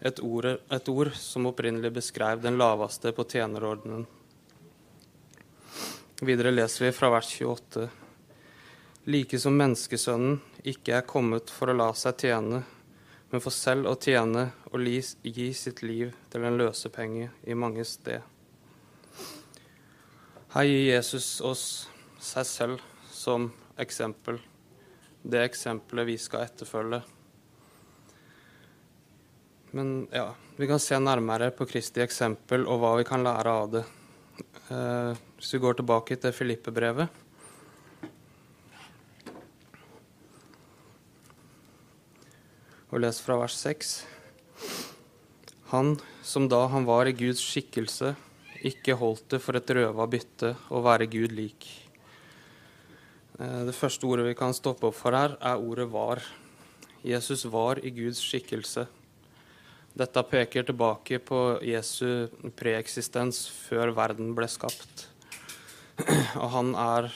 et 0.01 0.20
ord, 0.24 0.46
et 0.46 0.89
ord 0.89 1.12
som 1.15 1.50
opprinnelig 1.50 1.91
beskrev 1.98 2.41
den 2.41 2.58
laveste 2.60 3.12
på 3.15 3.25
tjenerordenen. 3.27 4.06
Videre 6.22 6.51
leser 6.51 6.86
vi 6.86 6.91
fra 6.96 7.10
vers 7.13 7.32
28. 7.41 7.88
Like 9.10 9.39
som 9.39 9.56
menneskesønnen 9.60 10.39
ikke 10.68 10.98
er 10.98 11.08
kommet 11.08 11.51
for 11.51 11.72
å 11.72 11.77
la 11.77 11.89
seg 11.96 12.18
tjene, 12.25 12.63
men 13.29 13.44
for 13.44 13.56
selv 13.56 13.88
å 13.91 13.96
tjene 14.00 14.50
og 14.72 14.84
gi 14.84 15.51
sitt 15.56 15.84
liv 15.86 16.12
til 16.32 16.48
en 16.48 16.60
løsepenge 16.60 17.29
i 17.48 17.56
mange 17.56 17.86
sted. 17.88 18.24
Her 20.56 20.65
gir 20.65 20.88
Jesus 20.96 21.38
oss 21.46 21.63
seg 22.20 22.48
selv 22.50 22.86
som 23.13 23.51
eksempel. 23.79 24.39
Det 25.22 25.44
eksempelet 25.46 26.08
vi 26.10 26.18
skal 26.18 26.48
etterfølge. 26.48 27.03
Men 29.72 30.08
ja, 30.12 30.32
vi 30.58 30.68
kan 30.68 30.80
se 30.82 30.98
nærmere 30.98 31.52
på 31.54 31.68
Kristi 31.70 32.02
eksempel 32.02 32.66
og 32.66 32.82
hva 32.82 32.96
vi 32.98 33.06
kan 33.06 33.22
lære 33.26 33.52
av 33.54 33.72
det. 33.74 33.84
Eh, 34.74 35.18
hvis 35.38 35.54
vi 35.54 35.62
går 35.62 35.78
tilbake 35.78 36.18
til 36.18 36.34
Filippe-brevet 36.34 37.10
og 42.90 43.04
les 43.04 43.22
fra 43.22 43.38
vers 43.38 43.58
6. 43.62 43.94
Han 45.70 45.94
som 46.26 46.48
da 46.50 46.64
han 46.74 46.88
var 46.90 47.06
i 47.06 47.14
Guds 47.14 47.42
skikkelse, 47.46 48.16
ikke 48.66 48.98
holdt 48.98 49.36
det 49.36 49.40
for 49.44 49.58
et 49.60 49.72
røva 49.78 50.08
bytte 50.10 50.56
å 50.74 50.82
være 50.84 51.08
Gud 51.14 51.36
lik. 51.38 51.70
Eh, 53.38 53.62
det 53.70 53.78
første 53.78 54.10
ordet 54.10 54.32
vi 54.32 54.38
kan 54.40 54.56
stoppe 54.58 54.90
opp 54.90 54.98
for 54.98 55.14
her, 55.14 55.38
er 55.40 55.62
ordet 55.62 55.88
'var'. 55.88 56.26
Jesus 57.06 57.46
var 57.46 57.80
i 57.86 57.90
Guds 57.90 58.20
skikkelse. 58.20 58.88
Dette 60.00 60.22
peker 60.24 60.63
tilbake 60.63 61.18
på 61.20 61.39
Jesu 61.68 62.29
preeksistens 62.56 63.41
før 63.51 63.91
verden 63.98 64.29
ble 64.38 64.48
skapt. 64.48 65.10
Og 66.39 66.48
han 66.56 66.72
er 66.79 67.12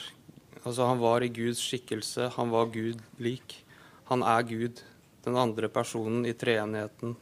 Altså, 0.64 0.86
han 0.88 0.96
var 0.96 1.20
i 1.20 1.28
Guds 1.28 1.60
skikkelse, 1.60 2.30
han 2.38 2.48
var 2.48 2.70
Gud 2.72 3.02
lik. 3.20 3.58
Han 4.08 4.22
er 4.24 4.46
Gud, 4.48 4.78
den 5.26 5.36
andre 5.36 5.68
personen 5.68 6.24
i 6.24 6.32
treenigheten. 6.32 7.12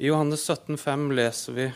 I 0.00 0.08
Johannes 0.08 0.46
17, 0.48 0.78
17,5 0.80 1.12
leser 1.12 1.58
vi 1.58 1.66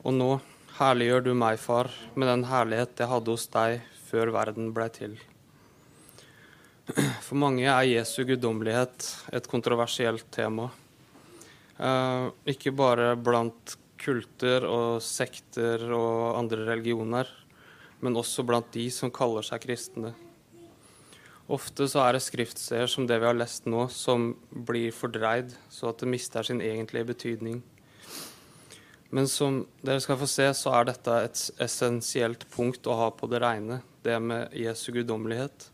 Og 0.00 0.16
nå 0.16 0.30
herliggjør 0.78 1.26
du 1.26 1.34
meg, 1.36 1.60
far, 1.60 1.92
med 2.16 2.32
den 2.32 2.46
herlighet 2.48 2.96
jeg 2.96 3.12
hadde 3.12 3.36
hos 3.36 3.44
deg 3.52 3.84
før 4.08 4.32
verden 4.32 4.72
blei 4.72 4.88
til. 4.88 5.18
For 7.26 7.36
mange 7.36 7.68
er 7.68 7.92
Jesu 7.92 8.22
guddommelighet 8.24 9.10
et 9.36 9.52
kontroversielt 9.52 10.24
tema. 10.32 10.70
Eh, 11.80 12.26
ikke 12.52 12.74
bare 12.76 13.14
blant 13.16 13.76
kulter 14.00 14.66
og 14.68 15.00
sekter 15.04 15.86
og 15.96 16.36
andre 16.38 16.66
religioner, 16.68 17.28
men 18.04 18.16
også 18.16 18.44
blant 18.48 18.68
de 18.74 18.86
som 18.92 19.12
kaller 19.12 19.44
seg 19.46 19.64
kristne. 19.64 20.12
Ofte 21.50 21.88
så 21.90 22.04
er 22.04 22.14
det 22.14 22.22
skriftsteder 22.22 22.88
som 22.88 23.08
det 23.08 23.18
vi 23.18 23.26
har 23.26 23.36
lest 23.36 23.66
nå, 23.66 23.88
som 23.90 24.34
blir 24.68 24.92
fordreid, 24.94 25.56
så 25.72 25.90
at 25.90 25.98
det 26.02 26.12
mister 26.12 26.46
sin 26.46 26.62
egentlige 26.62 27.08
betydning. 27.08 27.58
Men 29.10 29.26
som 29.26 29.64
dere 29.82 30.04
skal 30.04 30.20
få 30.20 30.28
se, 30.30 30.46
så 30.54 30.76
er 30.78 30.86
dette 30.92 31.16
et 31.24 31.44
essensielt 31.64 32.46
punkt 32.54 32.86
å 32.86 32.94
ha 33.00 33.10
på 33.10 33.26
det 33.32 33.40
reine, 33.42 33.80
det 34.06 34.20
med 34.22 34.54
Jesu 34.54 34.92
guddommelighet. 34.94 35.66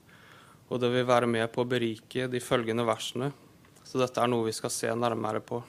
Og 0.70 0.80
det 0.80 0.88
vil 0.94 1.06
være 1.06 1.28
med 1.28 1.50
på 1.52 1.62
å 1.62 1.68
berike 1.68 2.30
de 2.32 2.40
følgende 2.42 2.86
versene. 2.88 3.34
Så 3.84 4.00
dette 4.00 4.22
er 4.22 4.32
noe 4.32 4.48
vi 4.48 4.56
skal 4.56 4.72
se 4.72 4.94
nærmere 4.96 5.44
på. 5.44 5.60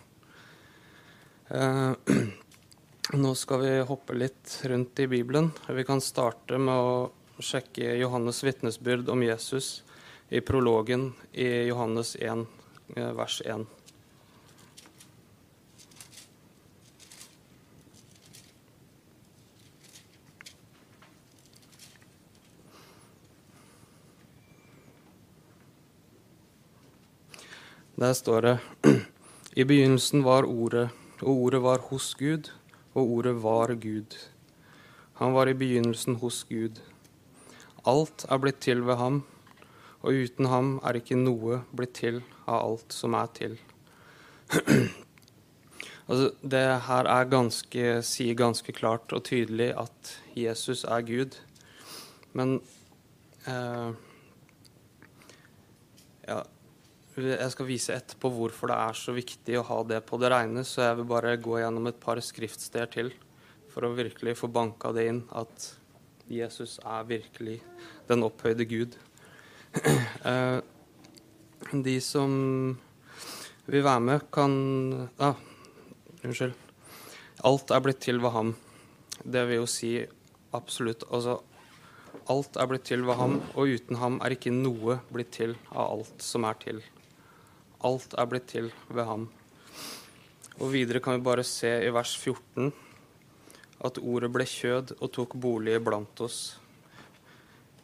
Eh, 1.49 1.91
nå 3.13 3.35
skal 3.35 3.61
vi 3.61 3.79
hoppe 3.79 4.13
litt 4.13 4.59
rundt 4.63 4.99
i 4.99 5.07
Bibelen. 5.07 5.51
Vi 5.67 5.83
kan 5.87 6.01
starte 6.03 6.59
med 6.59 6.75
å 6.75 7.11
sjekke 7.39 7.95
Johannes' 7.95 8.43
vitnesbyrd 8.43 9.07
om 9.09 9.23
Jesus 9.23 9.83
i 10.27 10.41
prologen 10.43 11.13
i 11.31 11.47
Johannes 11.69 12.17
1, 12.19 12.43
eh, 12.95 13.11
vers 13.15 13.41
1. 13.45 13.63
Der 27.97 28.13
står 28.13 28.41
det 28.41 28.57
I 29.55 29.63
begynnelsen 29.63 30.27
var 30.27 30.43
Ordet, 30.43 30.89
og 31.21 31.29
Ordet 31.29 31.61
var 31.63 31.81
hos 31.89 32.13
Gud, 32.15 32.51
og 32.93 33.09
Ordet 33.09 33.35
var 33.43 33.73
Gud. 33.73 34.17
Han 35.17 35.33
var 35.33 35.49
i 35.49 35.53
begynnelsen 35.57 36.19
hos 36.21 36.43
Gud. 36.45 36.77
Alt 37.87 38.25
er 38.29 38.37
blitt 38.37 38.59
til 38.61 38.83
ved 38.85 38.99
ham, 38.99 39.23
og 40.01 40.13
uten 40.13 40.45
ham 40.51 40.75
er 40.85 40.99
ikke 40.99 41.17
noe 41.17 41.63
blitt 41.73 41.95
til 41.97 42.21
av 42.45 42.59
alt 42.59 42.93
som 42.93 43.15
er 43.17 43.31
til. 43.33 43.57
altså, 46.07 46.29
det 46.41 46.65
her 46.85 47.09
er 47.09 47.31
ganske, 47.31 47.87
sier 48.05 48.37
ganske 48.37 48.75
klart 48.77 49.13
og 49.15 49.25
tydelig 49.25 49.71
at 49.73 50.13
Jesus 50.37 50.83
er 50.85 51.01
Gud. 51.07 51.39
Men 52.37 52.59
eh, 53.49 53.89
ja, 56.27 56.43
jeg 57.25 57.49
skal 57.49 57.65
vise 57.65 57.95
etterpå 57.95 58.29
hvorfor 58.29 58.69
det 58.69 58.77
er 58.77 58.97
så 58.99 59.13
viktig 59.15 59.57
å 59.57 59.65
ha 59.65 59.77
det 59.89 60.03
på 60.05 60.19
det 60.21 60.29
reine, 60.29 60.61
så 60.67 60.83
jeg 60.85 60.99
vil 60.99 61.09
bare 61.09 61.37
gå 61.41 61.57
gjennom 61.57 61.89
et 61.89 61.99
par 62.01 62.21
skriftsteder 62.21 62.91
til 62.93 63.11
for 63.73 63.87
å 63.87 63.95
virkelig 63.97 64.35
få 64.37 64.49
banka 64.53 64.91
det 64.93 65.07
inn 65.09 65.23
at 65.37 65.71
Jesus 66.29 66.77
er 66.85 67.07
virkelig 67.07 67.59
den 68.09 68.25
opphøyde 68.27 68.67
Gud. 68.69 68.97
Eh, 70.27 70.59
de 71.71 71.93
som 72.03 72.31
vil 73.65 73.83
være 73.83 74.01
med, 74.03 74.25
kan 74.31 74.53
ah, 75.19 75.39
Unnskyld. 76.23 76.53
Alt 77.47 77.71
er 77.71 77.83
blitt 77.85 78.01
til 78.03 78.21
ved 78.21 78.33
ham. 78.33 78.53
Det 79.23 79.43
vil 79.49 79.61
jo 79.61 79.69
si 79.69 79.91
absolutt 80.57 81.05
Altså 81.11 81.37
alt 82.33 82.57
er 82.59 82.69
blitt 82.69 82.87
til 82.89 83.05
ved 83.07 83.19
ham, 83.19 83.39
og 83.55 83.73
uten 83.77 83.99
ham 84.01 84.19
er 84.25 84.35
ikke 84.35 84.53
noe 84.53 84.99
blitt 85.13 85.33
til 85.37 85.55
av 85.71 85.97
alt 85.97 86.23
som 86.23 86.47
er 86.49 86.57
til. 86.63 86.81
Alt 87.85 88.15
er 88.17 88.25
blitt 88.29 88.47
til 88.49 88.71
ved 88.89 89.05
ham. 89.05 89.27
Og 90.57 90.71
videre 90.73 91.01
kan 91.03 91.17
vi 91.17 91.25
bare 91.27 91.45
se 91.45 91.69
i 91.85 91.93
vers 91.93 92.15
14 92.17 92.71
at 93.85 93.99
ordet 94.01 94.31
ble 94.33 94.45
kjød 94.49 94.95
og 94.97 95.11
tok 95.13 95.35
bolig 95.37 95.77
blant 95.85 96.21
oss. 96.25 96.57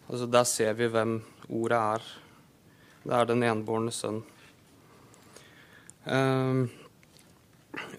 Altså 0.10 0.26
Der 0.26 0.44
ser 0.50 0.74
vi 0.74 0.90
hvem 0.90 1.20
ordet 1.50 1.78
er. 1.78 2.08
Det 3.04 3.14
er 3.14 3.30
den 3.30 3.44
enbårne 3.44 3.94
sønn. 3.94 4.24
Eh, 6.10 6.66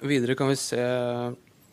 videre 0.03 0.35
kan 0.35 0.51
vi 0.51 0.59
se 0.59 0.83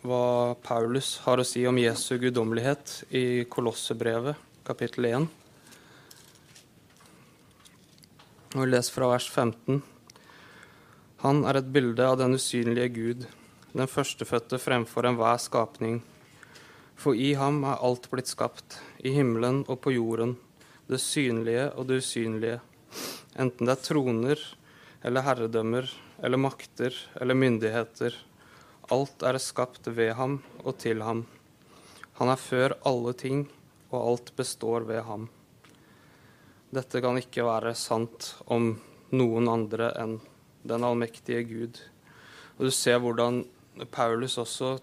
hva 0.01 0.55
Paulus 0.61 1.15
har 1.25 1.41
å 1.41 1.45
si 1.45 1.65
om 1.69 1.77
Jesu 1.77 2.15
guddommelighet 2.21 3.03
i 3.17 3.43
Kolossebrevet, 3.49 4.37
kapittel 4.65 5.09
1. 5.09 5.27
Og 8.51 8.61
vi 8.63 8.69
leser 8.69 8.93
fra 8.93 9.09
vers 9.13 9.27
15. 9.29 9.81
Han 11.21 11.43
er 11.45 11.59
et 11.59 11.67
bilde 11.69 12.01
av 12.01 12.15
den 12.17 12.33
usynlige 12.33 12.89
Gud, 12.95 13.25
den 13.77 13.89
førstefødte 13.89 14.57
fremfor 14.57 15.05
enhver 15.05 15.37
skapning. 15.37 15.99
For 16.97 17.13
i 17.13 17.35
ham 17.37 17.59
er 17.61 17.83
alt 17.85 18.07
blitt 18.09 18.31
skapt, 18.31 18.79
i 19.05 19.13
himmelen 19.13 19.59
og 19.67 19.83
på 19.83 19.93
jorden, 19.93 20.33
det 20.89 20.97
synlige 21.03 21.67
og 21.75 21.85
det 21.91 21.99
usynlige, 22.01 22.55
enten 23.37 23.69
det 23.69 23.75
er 23.75 23.83
troner 23.85 24.41
eller 25.05 25.27
herredømmer 25.27 25.91
eller 26.25 26.41
makter 26.41 26.97
eller 27.21 27.37
myndigheter. 27.37 28.17
Alt 28.89 29.21
er 29.21 29.37
skapt 29.37 29.91
ved 29.93 30.15
ham 30.17 30.39
og 30.63 30.79
til 30.81 31.05
ham. 31.05 31.27
Han 32.17 32.33
er 32.33 32.41
før 32.49 32.79
alle 32.81 33.13
ting, 33.13 33.45
og 33.93 34.01
alt 34.01 34.33
består 34.41 34.89
ved 34.89 35.05
ham. 35.05 35.29
Dette 36.73 36.97
kan 36.97 37.21
ikke 37.21 37.45
være 37.45 37.77
sant 37.77 38.33
om 38.49 38.73
noen 39.13 39.53
andre 39.53 39.93
enn 40.01 40.17
den 40.67 40.85
allmektige 40.85 41.43
Gud. 41.47 41.81
Og 42.57 42.67
du 42.67 42.71
ser 42.75 42.99
hvordan 43.01 43.43
Paulus 43.91 44.37
også 44.41 44.75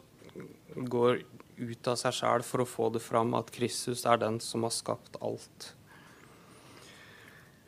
går 0.74 1.22
ut 1.58 1.90
av 1.90 1.98
seg 1.98 2.14
sjæl 2.14 2.44
for 2.46 2.62
å 2.62 2.68
få 2.68 2.88
det 2.94 3.02
fram 3.02 3.34
at 3.38 3.50
Kristus 3.54 4.04
er 4.06 4.20
den 4.22 4.38
som 4.42 4.66
har 4.66 4.74
skapt 4.74 5.18
alt. 5.24 5.72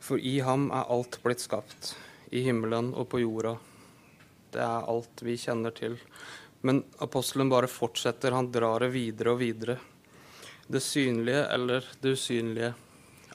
For 0.01 0.17
i 0.17 0.39
ham 0.41 0.69
er 0.73 0.89
alt 0.89 1.19
blitt 1.23 1.43
skapt, 1.43 1.95
i 2.31 2.41
himmelen 2.45 2.93
og 2.95 3.09
på 3.11 3.21
jorda. 3.21 3.57
Det 4.51 4.61
er 4.63 4.87
alt 4.89 5.23
vi 5.23 5.37
kjenner 5.39 5.75
til. 5.75 5.97
Men 6.65 6.83
apostelen 7.03 7.51
bare 7.51 7.69
fortsetter, 7.69 8.33
han 8.35 8.51
drar 8.53 8.83
det 8.85 8.91
videre 8.95 9.35
og 9.35 9.41
videre. 9.41 9.77
Det 10.71 10.81
synlige 10.83 11.45
eller 11.53 11.85
det 12.01 12.15
usynlige. 12.15 12.73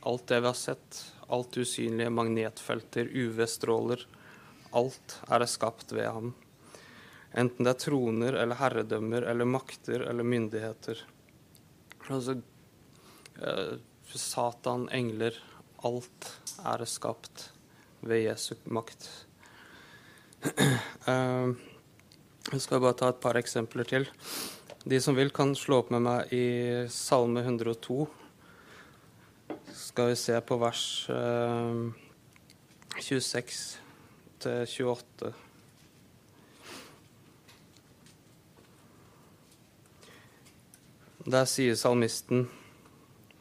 Alt 0.06 0.26
det 0.30 0.40
vi 0.40 0.50
har 0.50 0.58
sett, 0.58 1.00
alt 1.34 1.56
usynlige, 1.58 2.12
magnetfelter, 2.14 3.08
UV-stråler, 3.10 4.06
Alt 4.72 5.20
er 5.28 5.42
det 5.42 5.50
skapt 5.52 5.92
ved 5.92 6.08
ham. 6.08 6.32
Enten 7.36 7.66
det 7.66 7.74
er 7.74 7.82
troner 7.82 8.38
eller 8.40 8.58
herredømmer 8.60 9.26
eller 9.28 9.48
makter 9.48 10.06
eller 10.08 10.24
myndigheter. 10.26 11.02
Altså 12.08 12.38
eh, 13.42 13.76
Satan, 14.16 14.88
engler 14.94 15.36
Alt 15.84 16.30
er 16.64 16.80
det 16.80 16.88
skapt 16.88 17.50
ved 18.00 18.26
Jesu 18.26 18.54
makt. 18.64 19.10
Eh, 21.06 21.50
jeg 22.50 22.62
skal 22.64 22.80
bare 22.82 22.96
ta 22.98 23.12
et 23.12 23.20
par 23.22 23.38
eksempler 23.38 23.86
til. 23.86 24.08
De 24.82 24.98
som 25.02 25.14
vil, 25.14 25.30
kan 25.30 25.52
slå 25.54 25.84
opp 25.84 25.92
med 25.94 26.02
meg 26.02 26.32
i 26.34 26.46
Salme 26.90 27.44
102. 27.44 28.08
skal 29.74 30.10
vi 30.10 30.16
se 30.18 30.40
på 30.42 30.58
vers 30.58 30.82
eh, 31.14 31.80
26 32.98 33.85
til 34.42 34.66
28. 34.66 35.32
Der 41.26 41.46
sier 41.50 41.74
salmisten 41.74 42.44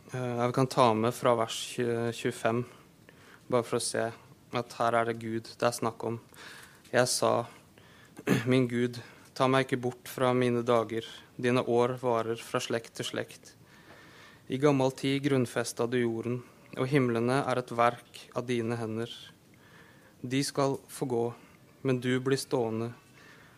eh, 0.09 0.37
Jeg 0.39 0.53
kan 0.57 0.69
ta 0.71 0.87
med 0.97 1.13
fra 1.13 1.35
vers 1.37 1.57
25, 1.77 2.63
bare 3.45 3.67
for 3.67 3.77
å 3.77 3.83
se 3.83 4.07
at 4.55 4.77
her 4.79 4.97
er 4.97 5.11
det 5.11 5.19
Gud 5.21 5.51
det 5.51 5.67
er 5.67 5.75
snakk 5.75 6.07
om. 6.07 6.17
Jeg 6.89 7.11
sa, 7.11 7.45
min 8.51 8.65
Gud, 8.71 8.97
ta 9.37 9.45
meg 9.51 9.67
ikke 9.67 9.83
bort 9.83 10.09
fra 10.09 10.31
mine 10.33 10.63
dager, 10.65 11.05
dine 11.37 11.61
år 11.61 11.97
varer 12.01 12.41
fra 12.41 12.61
slekt 12.63 12.95
til 12.97 13.09
slekt. 13.11 13.53
I 14.49 14.57
gammel 14.61 14.93
tid 14.97 15.23
grunnfesta 15.25 15.85
du 15.89 15.99
jorden, 15.99 16.41
og 16.77 16.89
himlene 16.89 17.43
er 17.43 17.61
et 17.61 17.73
verk 17.75 18.25
av 18.33 18.47
dine 18.49 18.77
hender. 18.79 19.11
De 20.25 20.43
skal 20.43 20.79
få 20.89 21.05
gå, 21.05 21.23
men 21.85 21.99
du 22.01 22.19
blir 22.19 22.39
stående. 22.41 22.89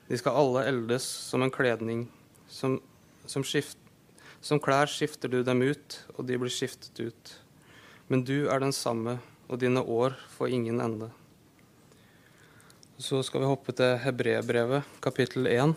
De 0.08 0.18
skal 0.20 0.36
alle 0.36 0.66
eldes 0.68 1.04
som 1.04 1.44
en 1.44 1.52
kledning. 1.54 2.08
Som, 2.52 2.82
som, 3.26 3.44
skift, 3.44 3.78
som 4.44 4.60
klær 4.60 4.92
skifter 4.92 5.32
du 5.32 5.40
dem 5.48 5.62
ut, 5.64 6.02
og 6.16 6.28
de 6.28 6.36
blir 6.40 6.52
skiftet 6.52 7.00
ut. 7.00 7.32
Men 8.12 8.26
du 8.28 8.50
er 8.52 8.60
den 8.60 8.76
samme, 8.76 9.20
og 9.48 9.62
dine 9.64 9.80
år 9.80 10.18
får 10.36 10.52
ingen 10.58 10.84
ende. 10.84 11.08
Så 13.00 13.22
skal 13.24 13.46
vi 13.46 13.52
hoppe 13.54 13.76
til 13.78 13.96
Hebrebrevet, 14.04 14.84
kapittel 15.04 15.48
1. 15.48 15.76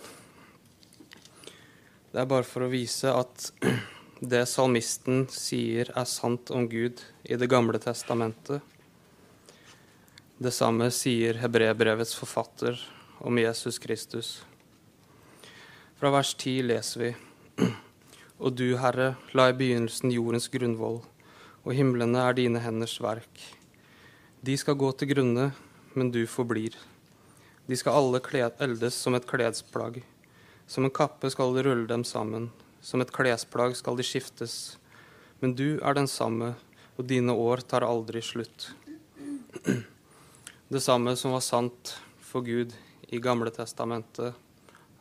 Det 2.11 2.19
er 2.19 2.31
bare 2.35 2.47
for 2.49 2.67
å 2.67 2.73
vise 2.73 3.15
at 3.15 3.51
det 4.33 4.43
salmisten 4.51 5.29
sier 5.31 5.95
er 5.95 6.11
sant 6.11 6.51
om 6.51 6.67
Gud 6.67 7.05
i 7.23 7.39
Det 7.39 7.51
gamle 7.51 7.79
testamentet. 7.79 8.59
Det 10.41 10.55
samme 10.57 10.87
sier 10.89 11.37
hebreerbrevets 11.37 12.15
forfatter 12.17 12.79
om 13.29 13.39
Jesus 13.39 13.77
Kristus. 13.79 14.29
Fra 16.01 16.09
vers 16.15 16.31
10 16.33 16.63
leser 16.65 17.03
vi 17.03 17.11
Og 18.47 18.55
du, 18.57 18.79
Herre, 18.81 19.11
la 19.37 19.51
i 19.51 19.57
begynnelsen 19.59 20.15
jordens 20.15 20.49
grunnvoll, 20.49 21.03
og 21.61 21.77
himlene 21.77 22.25
er 22.25 22.39
dine 22.39 22.65
henders 22.65 22.97
verk. 23.05 23.43
De 24.41 24.57
skal 24.57 24.81
gå 24.81 24.89
til 24.97 25.13
grunne, 25.13 25.51
men 25.93 26.15
du 26.17 26.23
forblir. 26.25 26.73
De 27.69 27.77
skal 27.77 28.01
alle 28.01 28.49
eldes 28.65 28.97
som 28.97 29.21
et 29.21 29.29
klesplagg. 29.29 30.01
Som 30.65 30.89
en 30.89 30.97
kappe 31.03 31.29
skal 31.29 31.53
de 31.53 31.69
rulle 31.69 31.87
dem 31.87 32.01
sammen. 32.01 32.49
Som 32.81 33.05
et 33.05 33.13
klesplagg 33.13 33.77
skal 33.77 34.01
de 34.01 34.09
skiftes. 34.09 34.79
Men 35.45 35.53
du 35.53 35.85
er 35.85 35.93
den 35.93 36.09
samme, 36.09 36.55
og 36.97 37.05
dine 37.05 37.37
år 37.37 37.61
tar 37.61 37.85
aldri 37.85 38.25
slutt. 38.25 38.71
Det 40.71 40.81
samme 40.81 41.17
som 41.17 41.33
var 41.35 41.41
sant 41.43 41.97
for 42.23 42.47
Gud 42.47 42.71
i 43.11 43.19
Gamle 43.19 43.51
testamentet, 43.51 44.37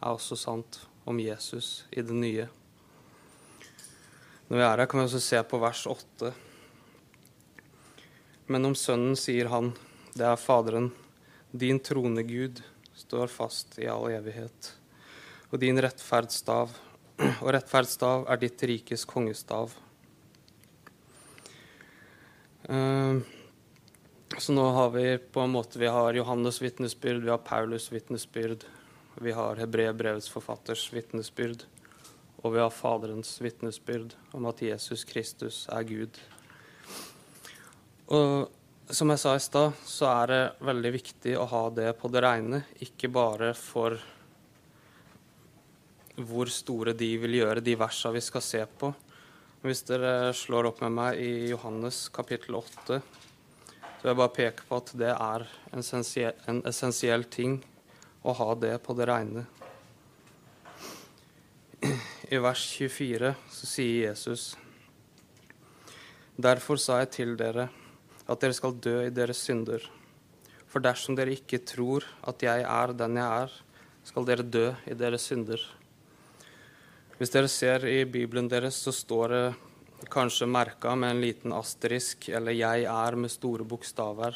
er 0.02 0.10
også 0.10 0.34
sant 0.34 0.80
om 1.06 1.20
Jesus 1.22 1.84
i 1.94 2.02
det 2.02 2.16
nye. 2.18 2.48
Når 4.50 4.58
vi 4.58 4.66
er 4.66 4.82
her, 4.82 4.84
kan 4.90 5.04
vi 5.04 5.06
også 5.06 5.22
se 5.22 5.44
på 5.46 5.62
vers 5.62 5.84
8. 5.86 6.34
Men 8.50 8.66
om 8.66 8.74
Sønnen 8.74 9.14
sier 9.14 9.54
han, 9.54 9.70
det 10.18 10.26
er 10.26 10.42
Faderen, 10.42 10.90
din 11.54 11.78
trone, 11.86 12.26
Gud, 12.26 12.66
står 12.98 13.30
fast 13.30 13.78
i 13.78 13.86
all 13.86 14.10
evighet. 14.10 14.74
Og 15.54 15.62
din 15.62 15.78
rettferdsstav, 15.78 16.74
og 17.46 17.54
rettferdsstav 17.54 18.26
er 18.26 18.42
ditt 18.42 18.70
rikes 18.74 19.06
kongestav. 19.06 19.78
Uh, 22.66 23.22
så 24.42 24.54
nå 24.56 24.66
har 24.76 24.90
vi 24.94 25.18
på 25.18 25.42
en 25.44 25.52
måte 25.52 25.80
vi 25.82 25.88
har 25.88 26.14
Johannes' 26.14 26.62
vitnesbyrd, 26.62 27.24
vi 27.24 27.32
har 27.32 27.42
Paulus' 27.44 27.92
vitnesbyrd, 27.92 28.64
vi 29.20 29.32
har 29.36 29.60
Hebrebrevets 29.60 30.30
forfatters 30.32 30.86
vitnesbyrd, 30.94 31.66
og 32.44 32.54
vi 32.54 32.62
har 32.62 32.72
Faderens 32.72 33.34
vitnesbyrd 33.42 34.16
om 34.38 34.48
at 34.48 34.62
Jesus 34.64 35.04
Kristus 35.04 35.66
er 35.74 35.84
Gud. 35.84 36.22
Og 38.16 38.48
som 38.90 39.12
jeg 39.12 39.22
sa 39.22 39.36
i 39.36 39.44
stad, 39.44 39.76
så 39.86 40.08
er 40.14 40.32
det 40.32 40.42
veldig 40.66 40.94
viktig 40.96 41.36
å 41.38 41.46
ha 41.52 41.66
det 41.70 41.92
på 42.00 42.10
det 42.10 42.24
reine, 42.26 42.64
ikke 42.82 43.12
bare 43.14 43.52
for 43.58 44.00
hvor 46.20 46.50
store 46.52 46.96
de 46.98 47.12
vil 47.22 47.38
gjøre, 47.42 47.64
de 47.64 47.76
versa 47.80 48.12
vi 48.16 48.24
skal 48.24 48.44
se 48.44 48.64
på. 48.80 48.90
Hvis 49.62 49.84
dere 49.88 50.32
slår 50.34 50.72
opp 50.72 50.82
med 50.86 50.96
meg 50.96 51.20
i 51.22 51.32
Johannes 51.52 52.08
kapittel 52.16 52.58
8, 52.60 53.02
så 54.00 54.08
jeg 54.08 54.16
bare 54.16 54.32
peker 54.32 54.68
på 54.68 54.78
at 54.80 54.92
det 54.96 55.12
er 55.12 55.44
en 55.74 55.82
essensiell, 55.82 56.38
en 56.48 56.62
essensiell 56.70 57.26
ting 57.28 57.58
å 58.24 58.32
ha 58.38 58.54
det 58.56 58.78
på 58.86 58.96
det 58.96 59.10
reine. 59.10 59.44
I 62.32 62.40
vers 62.40 62.64
24 62.78 63.34
så 63.52 63.68
sier 63.68 64.10
Jesus 64.10 64.54
Derfor 66.40 66.80
sa 66.80 67.02
jeg 67.02 67.12
til 67.18 67.36
dere 67.40 67.68
at 68.30 68.40
dere 68.40 68.56
skal 68.56 68.78
dø 68.80 69.02
i 69.08 69.12
deres 69.12 69.42
synder. 69.44 69.84
For 70.70 70.80
dersom 70.80 71.18
dere 71.18 71.34
ikke 71.36 71.60
tror 71.68 72.06
at 72.30 72.46
jeg 72.46 72.64
er 72.64 72.94
den 72.96 73.18
jeg 73.20 73.44
er, 73.44 73.56
skal 74.08 74.28
dere 74.28 74.46
dø 74.46 74.70
i 74.88 74.96
deres 74.96 75.26
synder. 75.28 75.60
Hvis 77.18 77.34
dere 77.34 77.50
ser 77.52 77.84
i 77.90 78.06
Bibelen 78.08 78.48
deres, 78.48 78.78
så 78.80 78.94
står 78.96 79.34
det 79.34 79.44
kanskje 80.08 80.48
merka 80.48 80.96
med 80.96 81.12
en 81.12 81.22
liten 81.22 81.54
asterisk 81.54 82.30
eller 82.30 82.52
'jeg 82.52 82.84
er' 82.86 83.16
med 83.16 83.32
store 83.32 83.64
bokstaver 83.64 84.36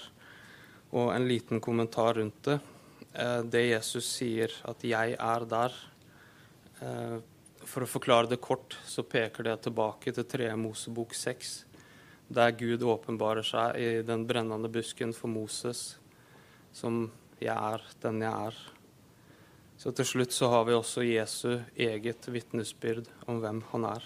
og 0.92 1.16
en 1.16 1.28
liten 1.28 1.62
kommentar 1.62 2.14
rundt 2.16 2.44
det. 2.44 2.60
Eh, 3.14 3.42
det 3.42 3.70
Jesus 3.70 4.06
sier 4.06 4.52
at 4.66 4.80
'jeg 4.84 5.16
er 5.20 5.46
der', 5.46 5.74
eh, 6.82 7.20
for 7.66 7.82
å 7.82 7.88
forklare 7.88 8.30
det 8.30 8.42
kort, 8.42 8.78
så 8.86 9.04
peker 9.04 9.44
det 9.44 9.62
tilbake 9.62 10.14
til 10.14 10.24
3. 10.24 10.56
Mosebok 10.56 11.14
6, 11.14 11.66
der 12.30 12.52
Gud 12.52 12.82
åpenbarer 12.82 13.44
seg 13.44 13.76
i 13.76 14.02
den 14.02 14.28
brennende 14.28 14.70
busken 14.70 15.14
for 15.14 15.28
Moses 15.28 15.98
som 16.74 17.12
'jeg 17.40 17.56
er 17.56 17.82
den 18.02 18.22
jeg 18.22 18.32
er'. 18.32 18.70
Så 19.78 19.92
til 19.92 20.06
slutt 20.06 20.32
så 20.32 20.50
har 20.50 20.66
vi 20.66 20.72
også 20.72 21.02
Jesu 21.02 21.60
eget 21.76 22.28
vitnesbyrd 22.28 23.08
om 23.28 23.42
hvem 23.42 23.64
han 23.72 23.86
er. 23.86 24.04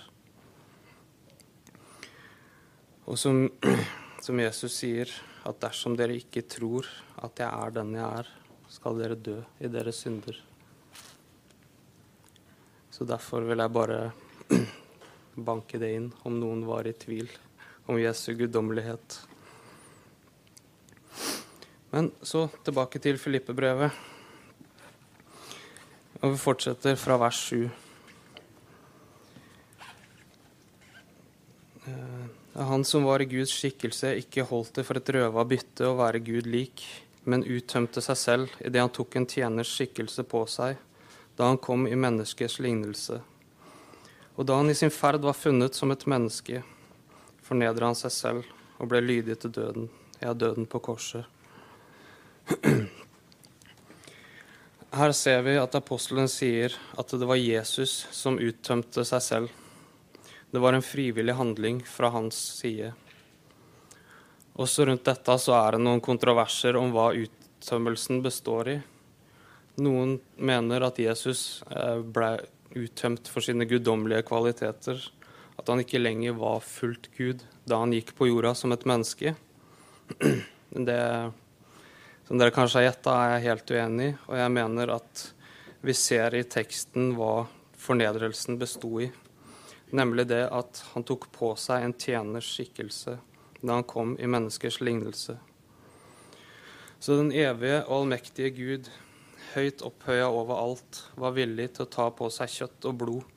Og 3.07 3.15
som, 3.19 3.45
som, 4.25 4.39
Jesus 4.41 4.75
sier, 4.81 5.11
at 5.47 5.61
dersom 5.63 5.95
dere 5.95 6.17
ikke 6.19 6.43
tror 6.43 6.87
at 7.23 7.39
jeg 7.39 7.47
er 7.47 7.73
den 7.79 7.95
jeg 7.95 8.21
er, 8.21 8.29
skal 8.67 8.99
dere 8.99 9.15
dø 9.15 9.37
i 9.63 9.71
deres 9.71 10.03
synder. 10.03 10.35
Så 12.91 13.07
derfor 13.07 13.47
vil 13.47 13.63
jeg 13.63 13.75
bare 13.77 14.11
banke 15.49 15.79
det 15.79 15.93
inn, 15.95 16.11
om 16.27 16.35
noen 16.35 16.65
var 16.67 16.89
i 16.89 16.95
tvil 16.97 17.31
om 17.87 17.99
Jesu 18.01 18.33
guddommelighet. 18.35 19.21
Men 21.93 22.11
så 22.19 22.49
tilbake 22.67 22.99
til 22.99 23.15
Filippe-brevet. 23.21 23.95
Og 26.19 26.33
vi 26.33 26.39
fortsetter 26.41 26.97
fra 26.99 27.15
vers 27.21 27.39
7. 27.47 27.86
Han 32.57 32.83
som 32.83 33.03
var 33.03 33.21
i 33.21 33.25
Guds 33.29 33.51
skikkelse, 33.53 34.15
ikke 34.17 34.47
holdt 34.49 34.79
det 34.79 34.83
for 34.87 34.97
et 34.97 35.09
røva 35.13 35.43
bytte 35.45 35.85
å 35.85 35.97
være 35.99 36.23
Gud 36.25 36.47
lik, 36.49 36.81
men 37.29 37.45
uttømte 37.45 38.01
seg 38.01 38.17
selv 38.17 38.55
idet 38.65 38.81
han 38.81 38.93
tok 38.93 39.19
en 39.19 39.27
tjeners 39.29 39.69
skikkelse 39.77 40.25
på 40.25 40.41
seg, 40.49 40.79
da 41.37 41.51
han 41.51 41.61
kom 41.61 41.85
i 41.85 41.93
menneskets 41.93 42.57
lignelse. 42.63 43.19
Og 44.37 44.49
da 44.49 44.57
han 44.57 44.73
i 44.73 44.77
sin 44.77 44.89
ferd 44.93 45.21
var 45.21 45.37
funnet 45.37 45.77
som 45.77 45.93
et 45.93 46.07
menneske, 46.09 46.63
fornedra 47.45 47.91
han 47.91 47.99
seg 47.99 48.15
selv 48.15 48.49
og 48.81 48.89
ble 48.89 49.03
lydig 49.05 49.37
til 49.43 49.53
døden, 49.53 49.89
ja, 50.17 50.33
døden 50.33 50.65
på 50.65 50.81
korset. 50.81 51.29
Her 54.97 55.13
ser 55.13 55.45
vi 55.45 55.59
at 55.61 55.77
apostelen 55.77 56.29
sier 56.31 56.73
at 56.97 57.13
det 57.13 57.27
var 57.29 57.37
Jesus 57.37 58.07
som 58.15 58.41
uttømte 58.41 59.05
seg 59.05 59.21
selv. 59.21 59.49
Det 60.51 60.59
var 60.63 60.73
en 60.73 60.85
frivillig 60.85 61.33
handling 61.33 61.81
fra 61.85 62.09
hans 62.09 62.35
side. 62.35 62.93
Også 64.57 64.85
rundt 64.87 65.05
dette 65.05 65.35
så 65.37 65.53
er 65.57 65.75
det 65.75 65.83
noen 65.83 66.01
kontroverser 66.01 66.77
om 66.79 66.93
hva 66.95 67.09
uttømmelsen 67.13 68.23
består 68.25 68.71
i. 68.71 68.77
Noen 69.83 70.15
mener 70.39 70.87
at 70.87 70.97
Jesus 70.97 71.61
eh, 71.69 71.99
ble 72.01 72.31
uttømt 72.77 73.29
for 73.29 73.45
sine 73.45 73.67
guddommelige 73.69 74.25
kvaliteter. 74.25 75.03
At 75.57 75.69
han 75.69 75.83
ikke 75.83 76.01
lenger 76.01 76.37
var 76.39 76.63
fullt 76.65 77.11
Gud 77.17 77.43
da 77.67 77.81
han 77.83 77.93
gikk 77.93 78.15
på 78.17 78.29
jorda 78.31 78.55
som 78.57 78.73
et 78.73 78.87
menneske. 78.87 79.35
Det, 80.87 81.03
som 82.27 82.39
dere 82.39 82.53
kanskje 82.53 82.81
har 82.81 82.89
gjetta, 82.89 83.13
er 83.13 83.29
jeg 83.35 83.45
helt 83.47 83.71
uenig 83.71 84.09
i. 84.09 84.17
Og 84.27 84.35
jeg 84.41 84.53
mener 84.57 84.91
at 84.97 85.23
vi 85.85 85.95
ser 85.95 86.35
i 86.35 86.43
teksten 86.43 87.13
hva 87.17 87.47
fornedrelsen 87.77 88.59
besto 88.59 88.91
i. 89.05 89.07
Nemlig 89.89 90.27
det 90.27 90.43
at 90.51 90.83
han 90.93 91.05
tok 91.07 91.29
på 91.31 91.53
seg 91.59 91.83
en 91.83 91.95
tjeners 91.95 92.49
skikkelse 92.57 93.17
da 93.61 93.79
han 93.79 93.87
kom 93.87 94.13
i 94.19 94.27
menneskers 94.29 94.81
lignelse. 94.81 95.37
Så 96.99 97.15
den 97.17 97.31
evige 97.31 97.79
og 97.85 98.01
allmektige 98.01 98.51
Gud, 98.53 98.89
høyt 99.53 99.81
opphøya 99.85 100.27
over 100.29 100.59
alt, 100.59 101.01
var 101.15 101.33
villig 101.37 101.71
til 101.73 101.87
å 101.87 101.91
ta 101.95 102.07
på 102.13 102.29
seg 102.33 102.53
kjøtt 102.53 102.87
og 102.89 103.01
blod 103.01 103.33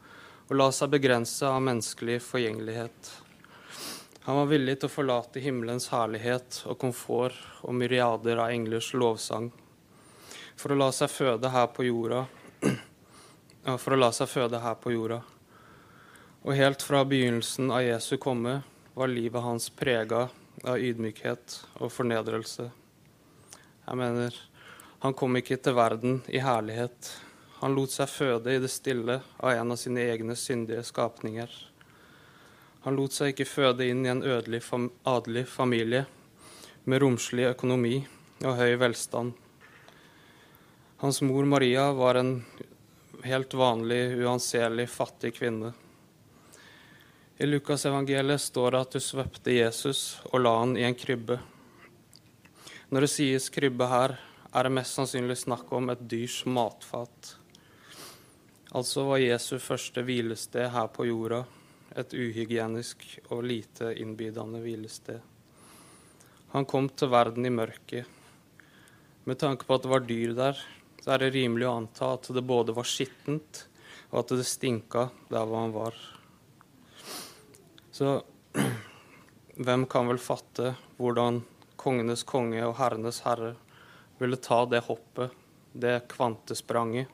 og 0.51 0.57
la 0.59 0.67
seg 0.75 0.91
begrense 0.91 1.47
av 1.47 1.63
menneskelig 1.63 2.19
forgjengelighet. 2.27 3.11
Han 4.27 4.41
var 4.43 4.49
villig 4.51 4.81
til 4.81 4.91
å 4.91 4.93
forlate 4.93 5.43
himmelens 5.45 5.89
herlighet 5.95 6.65
og 6.67 6.79
komfort 6.83 7.39
og 7.63 7.77
myriader 7.79 8.43
av 8.43 8.51
englers 8.51 8.91
lovsang 8.99 9.53
for 10.61 10.75
å 10.75 10.81
la 10.81 10.91
seg 10.93 11.09
føde 11.13 11.53
her 11.55 11.71
på 11.73 11.87
jorda. 11.87 12.25
For 13.81 13.93
å 13.93 13.99
la 13.99 14.09
seg 14.13 14.29
føde 14.29 14.59
her 14.61 14.77
på 14.81 14.93
jorda. 14.93 15.19
Og 16.41 16.55
helt 16.57 16.83
fra 16.83 17.03
begynnelsen 17.05 17.69
av 17.69 17.83
Jesu 17.85 18.15
komme 18.17 18.63
var 18.95 19.11
livet 19.13 19.43
hans 19.45 19.67
prega 19.77 20.23
av 20.65 20.81
ydmykhet 20.81 21.57
og 21.85 21.91
fornedrelse. 21.93 22.71
Jeg 23.85 23.99
mener, 24.01 24.37
han 25.05 25.13
kom 25.13 25.37
ikke 25.37 25.59
til 25.61 25.77
verden 25.77 26.23
i 26.33 26.41
herlighet. 26.41 27.11
Han 27.61 27.77
lot 27.77 27.93
seg 27.93 28.09
føde 28.09 28.55
i 28.55 28.63
det 28.63 28.71
stille 28.73 29.19
av 29.37 29.53
en 29.53 29.75
av 29.75 29.81
sine 29.83 30.07
egne 30.09 30.37
syndige 30.37 30.87
skapninger. 30.89 31.53
Han 32.87 32.97
lot 32.97 33.13
seg 33.13 33.35
ikke 33.35 33.49
føde 33.51 33.91
inn 33.93 34.07
i 34.07 34.13
en 34.15 34.25
ødelig 34.25 34.63
fam 34.65 34.89
adelig 35.05 35.45
familie 35.53 36.07
med 36.89 37.03
romslig 37.05 37.51
økonomi 37.51 37.99
og 38.47 38.57
høy 38.57 38.79
velstand. 38.81 39.37
Hans 41.05 41.21
mor 41.21 41.45
Maria 41.45 41.91
var 41.93 42.17
en 42.17 42.35
helt 43.29 43.53
vanlig, 43.53 44.03
uanselig 44.25 44.89
fattig 44.89 45.37
kvinne. 45.37 45.75
I 47.41 47.47
Lukasevangeliet 47.47 48.41
står 48.41 48.75
det 48.75 48.81
at 48.85 48.93
du 48.93 49.01
svøpte 49.01 49.53
Jesus 49.55 50.01
og 50.29 50.43
la 50.43 50.51
han 50.59 50.75
i 50.77 50.83
en 50.85 50.97
krybbe. 50.99 51.39
Når 52.93 53.07
det 53.07 53.09
sies 53.09 53.47
krybbe 53.55 53.89
her, 53.89 54.13
er 54.53 54.69
det 54.69 54.73
mest 54.77 54.99
sannsynlig 54.99 55.39
snakk 55.41 55.73
om 55.73 55.89
et 55.89 56.03
dyrs 56.05 56.43
matfat. 56.45 57.31
Altså 58.77 59.07
var 59.09 59.23
Jesu 59.25 59.55
første 59.57 60.05
hvilested 60.05 60.69
her 60.75 60.93
på 60.93 61.09
jorda 61.09 61.41
et 61.97 62.13
uhygienisk 62.13 63.09
og 63.31 63.49
lite 63.49 63.95
innbydende 64.05 64.61
hvilested. 64.61 65.25
Han 66.53 66.69
kom 66.69 66.93
til 66.93 67.09
verden 67.09 67.49
i 67.49 67.57
mørket. 67.57 68.05
Med 69.25 69.41
tanke 69.41 69.65
på 69.65 69.81
at 69.81 69.89
det 69.89 69.97
var 69.97 70.05
dyr 70.05 70.37
der, 70.37 70.65
så 71.01 71.17
er 71.17 71.25
det 71.25 71.35
rimelig 71.41 71.73
å 71.73 71.77
anta 71.81 72.13
at 72.21 72.35
det 72.37 72.45
både 72.45 72.77
var 72.77 72.85
skittent, 72.85 73.67
og 74.13 74.27
at 74.27 74.37
det 74.37 74.51
stinka 74.53 75.09
der 75.33 75.47
hvor 75.49 75.65
han 75.65 75.79
var. 75.81 76.20
Så 78.01 78.23
hvem 79.55 79.83
kan 79.87 80.07
vel 80.09 80.19
fatte 80.19 80.71
hvordan 80.97 81.43
kongenes 81.77 82.23
konge 82.25 82.63
og 82.65 82.79
herrenes 82.79 83.19
herre 83.27 83.51
ville 84.17 84.39
ta 84.41 84.63
det 84.65 84.87
hoppet, 84.87 85.35
det 85.77 86.07
kvantespranget, 86.09 87.11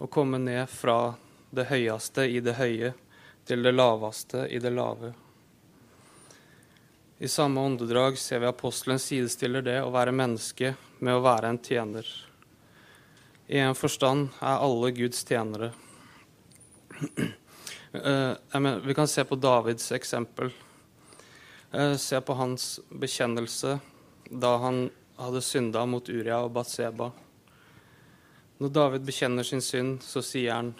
og 0.00 0.08
komme 0.08 0.38
ned 0.40 0.72
fra 0.72 1.18
det 1.52 1.66
høyeste 1.68 2.24
i 2.32 2.40
det 2.40 2.54
høye 2.56 2.94
til 3.44 3.60
det 3.66 3.74
laveste 3.74 4.46
i 4.48 4.62
det 4.64 4.72
lave. 4.72 5.10
I 7.20 7.28
samme 7.28 7.60
åndedrag 7.60 8.16
ser 8.18 8.40
vi 8.40 8.48
apostelen 8.48 9.02
sidestiller 9.04 9.66
det 9.68 9.82
å 9.84 9.92
være 9.92 10.16
menneske 10.16 10.72
med 11.04 11.18
å 11.18 11.26
være 11.28 11.52
en 11.52 11.60
tjener. 11.60 12.08
I 13.52 13.60
en 13.66 13.76
forstand 13.76 14.32
er 14.40 14.64
alle 14.64 14.94
Guds 14.96 15.20
tjenere. 15.28 15.74
Eh, 17.92 18.60
vi 18.84 18.94
kan 18.94 19.08
se 19.08 19.24
på 19.24 19.34
Davids 19.34 19.92
eksempel. 19.92 20.50
Eh, 21.72 21.96
se 21.96 22.20
på 22.20 22.32
hans 22.32 22.80
bekjennelse 22.88 23.78
da 24.30 24.56
han 24.56 24.90
hadde 25.16 25.42
synda 25.42 25.86
mot 25.86 26.08
Uria 26.08 26.38
og 26.44 26.52
Batseba. 26.54 27.10
Når 28.58 28.68
David 28.68 29.04
bekjenner 29.08 29.42
sin 29.42 29.62
synd, 29.62 30.02
så 30.06 30.22
sier 30.22 30.54
han 30.54 30.74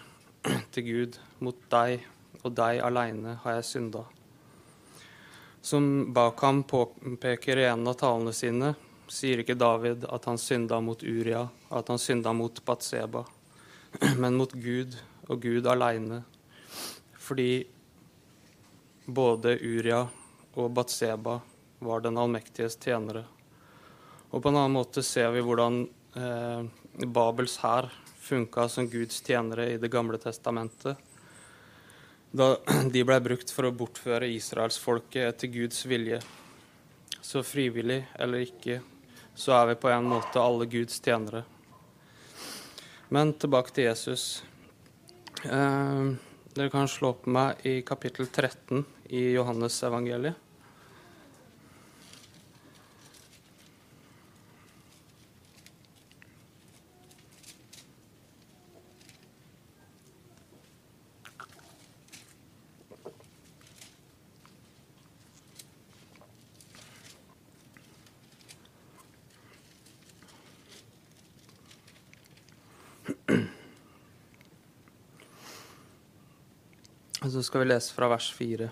til 0.72 0.86
Gud, 0.86 1.18
mot 1.38 1.58
deg 1.72 2.06
og 2.44 2.54
deg 2.54 2.78
aleine 2.84 3.38
har 3.42 3.58
jeg 3.58 3.68
synda. 3.72 4.04
Som 5.62 6.12
Bakam 6.14 6.62
påpeker 6.62 7.58
i 7.58 7.68
en 7.68 7.88
av 7.90 7.98
talene 8.00 8.32
sine, 8.32 8.74
sier 9.10 9.42
ikke 9.42 9.58
David 9.58 10.06
at 10.08 10.30
han 10.30 10.38
synda 10.38 10.78
mot 10.80 11.02
Uria, 11.02 11.48
at 11.74 11.90
han 11.90 11.98
synda 11.98 12.32
mot 12.32 12.62
Batseba, 12.64 13.26
men 14.22 14.38
mot 14.38 14.52
Gud 14.54 14.94
og 15.26 15.42
Gud 15.42 15.66
aleine. 15.66 16.22
Fordi 17.30 17.62
både 19.06 19.52
Uria 19.62 20.00
og 20.58 20.72
Batseba 20.74 21.36
var 21.78 22.00
den 22.02 22.16
allmektiges 22.18 22.74
tjenere. 22.74 23.22
Og 24.30 24.42
på 24.42 24.50
en 24.50 24.56
annen 24.58 24.74
måte 24.74 25.04
ser 25.06 25.30
vi 25.30 25.42
hvordan 25.46 25.84
eh, 26.18 26.64
Babels 27.06 27.54
hær 27.62 27.86
funka 28.18 28.64
som 28.68 28.88
Guds 28.90 29.20
tjenere 29.22 29.68
i 29.70 29.78
Det 29.78 29.92
gamle 29.94 30.18
testamentet. 30.18 30.98
Da 32.34 32.56
de 32.94 33.04
ble 33.06 33.18
brukt 33.22 33.54
for 33.54 33.70
å 33.70 33.74
bortføre 33.78 34.26
israelsfolket 34.34 35.28
etter 35.28 35.52
Guds 35.54 35.84
vilje. 35.86 36.18
Så 37.22 37.44
frivillig 37.46 38.00
eller 38.18 38.42
ikke 38.42 38.80
så 39.38 39.54
er 39.60 39.70
vi 39.70 39.78
på 39.86 39.92
en 39.94 40.10
måte 40.10 40.42
alle 40.42 40.66
Guds 40.66 40.98
tjenere. 40.98 41.44
Men 43.14 43.32
tilbake 43.38 43.70
til 43.70 43.86
Jesus. 43.86 44.42
Eh, 45.46 46.10
dere 46.54 46.70
kan 46.72 46.88
slå 46.90 47.12
på 47.22 47.30
meg 47.30 47.60
i 47.66 47.80
kapittel 47.86 48.26
13 48.26 48.84
i 49.14 49.30
Johannes 49.36 49.76
evangeliet. 49.86 50.34
Så 77.22 77.42
skal 77.42 77.60
vi 77.60 77.66
lese 77.66 77.92
fra 77.94 78.08
vers 78.08 78.32
4. 78.32 78.70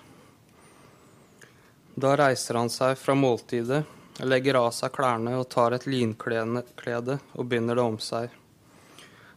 Da 1.94 2.16
reiser 2.16 2.54
han 2.54 2.70
seg 2.72 2.94
fra 2.96 3.14
måltidet, 3.14 3.82
legger 4.24 4.56
av 4.56 4.70
seg 4.72 4.94
klærne 4.94 5.34
og 5.36 5.50
tar 5.52 5.74
et 5.76 5.84
linklede 5.84 7.18
og 7.34 7.48
binder 7.50 7.76
det 7.76 7.84
om 7.84 7.98
seg. 8.00 8.32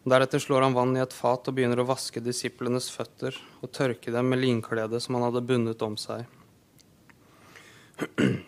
Deretter 0.07 0.39
slår 0.39 0.63
han 0.63 0.77
vann 0.77 0.95
i 0.95 1.01
et 1.03 1.13
fat 1.13 1.49
og 1.49 1.57
begynner 1.57 1.81
å 1.83 1.87
vaske 1.89 2.23
disiplenes 2.23 2.87
føtter 2.93 3.35
og 3.59 3.73
tørke 3.75 4.13
dem 4.15 4.31
med 4.31 4.39
linkledet 4.45 5.03
som 5.03 5.17
han 5.17 5.27
hadde 5.27 5.43
bundet 5.49 5.83
om 5.83 5.97
seg. 5.99 6.23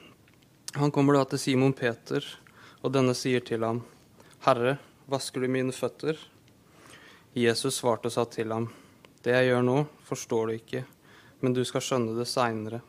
Han 0.73 0.89
kommer 0.89 1.13
da 1.13 1.27
til 1.29 1.37
Simon 1.37 1.75
Peter, 1.77 2.25
og 2.81 2.95
denne 2.95 3.13
sier 3.13 3.43
til 3.45 3.61
ham, 3.61 3.83
Herre, 4.41 4.79
vasker 5.05 5.43
du 5.43 5.51
mine 5.53 5.69
føtter? 5.69 6.17
Jesus 7.37 7.77
svarte 7.77 8.09
og 8.09 8.15
sa 8.15 8.25
til 8.25 8.49
ham, 8.49 8.71
det 9.23 9.35
jeg 9.37 9.51
gjør 9.51 9.61
nå, 9.63 9.77
forstår 10.03 10.49
du 10.49 10.53
ikke, 10.57 10.83
men 11.39 11.53
du 11.55 11.61
skal 11.67 11.83
skjønne 11.83 12.15
det 12.17 12.27
seinere. 12.27 12.81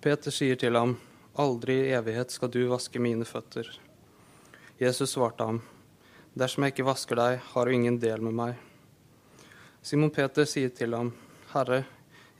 Peter 0.00 0.32
sier 0.32 0.56
til 0.60 0.76
ham, 0.76 0.96
Aldri 1.40 1.80
i 1.82 1.94
evighet 1.96 2.30
skal 2.30 2.50
du 2.54 2.60
vaske 2.70 3.00
mine 3.02 3.26
føtter. 3.26 3.66
Jesus 4.78 5.16
svarte 5.16 5.48
ham, 5.48 5.62
Dersom 6.34 6.64
jeg 6.64 6.74
ikke 6.74 6.86
vasker 6.86 7.18
deg, 7.18 7.42
har 7.52 7.66
du 7.66 7.74
ingen 7.74 7.98
del 8.02 8.22
med 8.24 8.34
meg. 8.38 8.54
Simon 9.84 10.10
Peter 10.14 10.48
sier 10.48 10.72
til 10.74 10.96
ham, 10.96 11.12
Herre, 11.52 11.82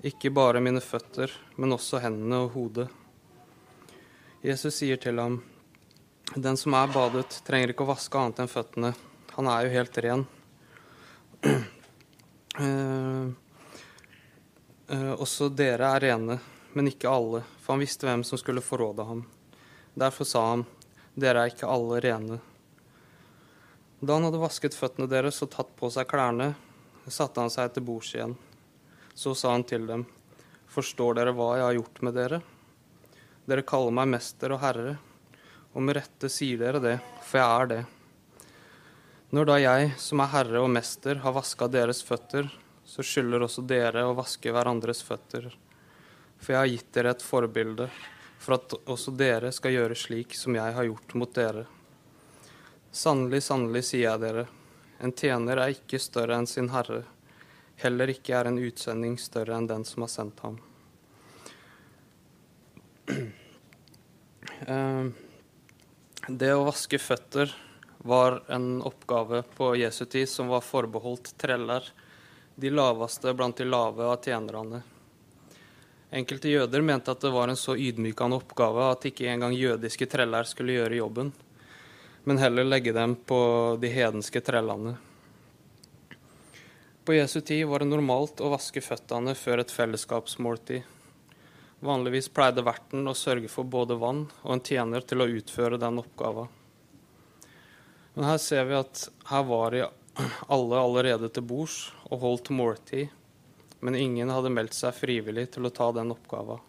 ikke 0.05 0.33
bare 0.35 0.63
mine 0.65 0.81
føtter, 0.83 1.33
men 1.57 1.77
også 1.77 2.01
hendene 2.03 2.41
og 2.47 2.55
hodet. 2.57 2.89
Jesus 4.45 4.81
sier 4.81 4.97
til 5.01 5.21
ham, 5.21 5.43
Den 6.35 6.57
som 6.57 6.75
er 6.75 6.91
badet, 6.91 7.43
trenger 7.47 7.75
ikke 7.75 7.85
å 7.85 7.93
vaske 7.93 8.19
annet 8.19 8.41
enn 8.43 8.51
føttene. 8.51 8.95
Han 9.37 9.53
er 9.53 9.67
jo 9.67 9.75
helt 9.77 10.03
ren. 10.05 10.27
Uh, 12.55 13.33
uh, 14.89 15.15
også 15.19 15.49
dere 15.51 15.89
er 15.97 16.05
rene, 16.07 16.39
men 16.75 16.91
ikke 16.91 17.11
alle, 17.11 17.41
for 17.59 17.75
han 17.75 17.83
visste 17.83 18.07
hvem 18.07 18.23
som 18.27 18.39
skulle 18.39 18.63
forråde 18.63 19.07
ham. 19.09 19.25
Derfor 19.99 20.29
sa 20.29 20.43
han, 20.53 20.67
dere 21.19 21.43
er 21.43 21.51
ikke 21.51 21.71
alle 21.71 21.99
rene. 22.05 22.39
Da 24.01 24.17
han 24.17 24.27
hadde 24.29 24.43
vasket 24.43 24.77
føttene 24.79 25.11
deres 25.11 25.43
og 25.43 25.51
tatt 25.55 25.71
på 25.79 25.91
seg 25.91 26.07
klærne, 26.11 26.53
satte 27.07 27.43
han 27.43 27.53
seg 27.53 27.73
til 27.75 27.87
bords 27.87 28.13
igjen. 28.15 28.37
Så 29.15 29.35
sa 29.39 29.55
han 29.55 29.67
til 29.67 29.87
dem, 29.89 30.07
forstår 30.71 31.19
dere 31.19 31.35
hva 31.35 31.55
jeg 31.59 31.67
har 31.69 31.77
gjort 31.79 32.03
med 32.07 32.19
dere? 32.19 32.41
Dere 33.51 33.67
kaller 33.67 33.95
meg 33.95 34.11
mester 34.15 34.55
og 34.55 34.63
herre, 34.63 34.97
og 35.75 35.83
med 35.83 35.99
rette 35.99 36.31
sier 36.31 36.61
dere 36.63 36.83
det, 36.83 36.97
for 37.27 37.41
jeg 37.43 37.63
er 37.63 37.71
det. 37.75 37.83
Når 39.35 39.49
da 39.49 39.55
jeg, 39.59 39.87
som 39.99 40.21
er 40.23 40.29
herre 40.31 40.61
og 40.63 40.69
mester, 40.71 41.19
har 41.19 41.33
vaska 41.35 41.67
deres 41.67 42.05
føtter, 42.07 42.47
så 42.87 43.03
skylder 43.03 43.43
også 43.43 43.65
dere 43.67 44.05
å 44.07 44.13
vaske 44.15 44.53
hverandres 44.55 45.01
føtter. 45.03 45.49
For 46.39 46.55
jeg 46.55 46.61
har 46.61 46.71
gitt 46.71 46.93
dere 46.95 47.15
et 47.17 47.25
forbilde, 47.25 47.89
for 48.39 48.55
at 48.61 48.77
også 48.85 49.15
dere 49.19 49.51
skal 49.57 49.75
gjøre 49.75 49.97
slik 49.99 50.37
som 50.39 50.55
jeg 50.55 50.77
har 50.77 50.87
gjort 50.87 51.17
mot 51.19 51.35
dere. 51.35 51.65
Sannelig, 52.95 53.43
sannelig, 53.49 53.83
sier 53.89 54.05
jeg 54.05 54.23
dere, 54.23 54.47
en 55.03 55.17
tjener 55.19 55.65
er 55.65 55.75
ikke 55.75 55.99
større 55.99 56.39
enn 56.39 56.47
sin 56.47 56.71
herre, 56.71 57.03
heller 57.83 58.15
ikke 58.15 58.39
er 58.39 58.53
en 58.53 58.63
utsending 58.63 59.19
større 59.19 59.59
enn 59.59 59.67
den 59.73 59.89
som 59.89 60.07
har 60.07 60.15
sendt 60.15 60.47
ham. 60.47 60.63
Eh, 64.65 65.07
det 66.31 66.51
å 66.55 66.63
vaske 66.65 66.97
føtter 67.03 67.51
var 68.05 68.43
en 68.49 68.83
oppgave 68.83 69.43
på 69.43 69.77
Jesu 69.77 70.05
tid 70.05 70.29
som 70.29 70.49
var 70.49 70.61
forbeholdt 70.61 71.39
treller, 71.41 71.87
de 72.55 72.71
laveste 72.71 73.33
blant 73.35 73.57
de 73.57 73.65
lave 73.65 74.05
av 74.05 74.19
tjenerne. 74.21 74.83
Enkelte 76.13 76.51
jøder 76.53 76.83
mente 76.85 77.11
at 77.11 77.23
det 77.25 77.31
var 77.33 77.49
en 77.49 77.57
så 77.57 77.73
ydmykende 77.81 78.37
oppgave 78.37 78.91
at 78.93 79.07
ikke 79.09 79.31
engang 79.33 79.57
jødiske 79.57 80.07
treller 80.13 80.45
skulle 80.45 80.77
gjøre 80.77 80.99
jobben, 81.01 81.33
men 82.29 82.39
heller 82.39 82.69
legge 82.69 82.93
dem 82.93 83.17
på 83.17 83.39
de 83.81 83.89
hedenske 83.91 84.43
trellene. 84.45 84.93
På 87.09 87.17
Jesu 87.17 87.41
tid 87.41 87.65
var 87.67 87.81
det 87.81 87.89
normalt 87.89 88.43
å 88.45 88.51
vaske 88.53 88.83
føttene 88.85 89.33
før 89.37 89.63
et 89.65 89.73
fellesskapsmåltid. 89.73 90.85
Vanligvis 91.81 92.29
pleide 92.37 92.67
verten 92.69 93.09
å 93.09 93.17
sørge 93.17 93.49
for 93.49 93.65
både 93.65 93.97
vann 93.97 94.27
og 94.43 94.53
en 94.59 94.63
tjener 94.65 95.09
til 95.09 95.25
å 95.25 95.31
utføre 95.41 95.81
den 95.81 96.05
oppgaven. 96.05 96.53
Men 98.15 98.29
her 98.29 98.39
ser 98.39 98.65
vi 98.69 98.77
at 98.79 99.09
her 99.29 99.47
var 99.49 99.75
de 99.75 99.87
alle 100.47 100.79
allerede 100.79 101.31
til 101.35 101.47
bords 101.47 101.79
og 102.07 102.21
holdt 102.23 102.53
måltid, 102.55 103.11
men 103.85 103.99
ingen 103.99 104.31
hadde 104.31 104.53
meldt 104.55 104.77
seg 104.77 104.95
frivillig 104.97 105.49
til 105.57 105.67
å 105.67 105.73
ta 105.75 105.91
den 105.93 106.15
oppgaven. 106.15 106.63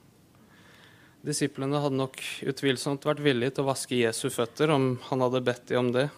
Disiplene 1.25 1.79
hadde 1.81 1.97
nok 1.97 2.19
utvilsomt 2.45 3.05
vært 3.07 3.23
villige 3.25 3.55
til 3.55 3.65
å 3.65 3.71
vaske 3.71 3.97
Jesu 3.97 4.27
føtter 4.33 4.73
om 4.73 4.91
han 5.07 5.23
hadde 5.25 5.41
bedt 5.45 5.69
dem 5.71 5.87
om 5.87 5.91
det. 5.93 6.09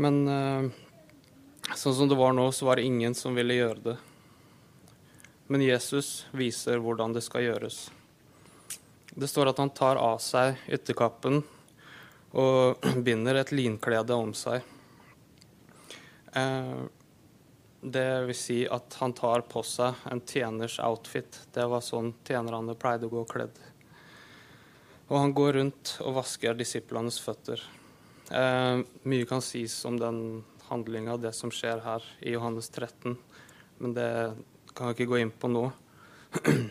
Men 0.00 0.20
eh, 0.28 0.68
sånn 1.76 1.96
som 1.96 2.08
det 2.08 2.16
var 2.16 2.32
nå, 2.36 2.46
så 2.52 2.68
var 2.68 2.80
det 2.80 2.86
ingen 2.88 3.16
som 3.16 3.36
ville 3.36 3.58
gjøre 3.58 3.84
det. 3.90 3.96
Men 5.52 5.64
Jesus 5.66 6.24
viser 6.32 6.80
hvordan 6.80 7.12
det 7.12 7.24
skal 7.26 7.44
gjøres. 7.44 7.88
Det 9.10 9.28
står 9.28 9.50
at 9.50 9.60
han 9.60 9.72
tar 9.74 10.00
av 10.00 10.20
seg 10.22 10.60
ytterkappen 10.70 11.42
og 12.36 12.86
binder 13.06 13.40
et 13.40 13.52
linklede 13.54 14.16
om 14.16 14.32
seg. 14.36 14.62
Eh, 16.36 16.80
det 17.80 18.08
vil 18.28 18.36
si 18.36 18.60
at 18.68 18.96
han 19.00 19.14
tar 19.16 19.46
på 19.48 19.62
seg 19.64 20.04
en 20.12 20.20
tjeners 20.20 20.78
outfit. 20.84 21.40
Det 21.52 21.64
var 21.64 21.84
sånn 21.84 22.12
tjenerne 22.26 22.76
pleide 22.78 23.08
å 23.08 23.14
gå 23.14 23.24
kledd. 23.30 23.56
Og 25.10 25.16
han 25.18 25.32
går 25.34 25.56
rundt 25.56 25.96
og 26.04 26.18
vasker 26.20 26.54
disiplenes 26.58 27.18
føtter. 27.24 27.62
Eh, 28.30 28.82
mye 29.10 29.26
kan 29.26 29.42
sies 29.42 29.74
om 29.88 29.96
den 29.98 30.20
handlinga, 30.68 31.16
det 31.18 31.32
som 31.34 31.50
skjer 31.50 31.82
her 31.82 32.04
i 32.22 32.36
Johannes 32.36 32.68
13, 32.70 33.16
men 33.80 33.94
det 33.96 34.10
kan 34.76 34.90
jeg 34.90 35.00
ikke 35.00 35.10
gå 35.10 35.18
inn 35.24 35.32
på 35.34 35.50
nå. 35.50 35.64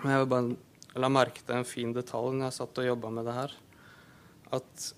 Men 0.00 0.14
jeg 0.14 0.20
vil 0.22 0.28
bare 0.32 1.00
la 1.02 1.08
merke 1.12 1.42
til 1.44 1.58
en 1.58 1.66
fin 1.68 1.90
detalj 1.92 2.30
når 2.32 2.46
jeg 2.46 2.56
satt 2.56 2.78
og 2.80 2.86
jobba 2.86 3.10
med 3.12 3.26
det 3.28 3.34
her. 3.36 3.52
At 4.50 4.90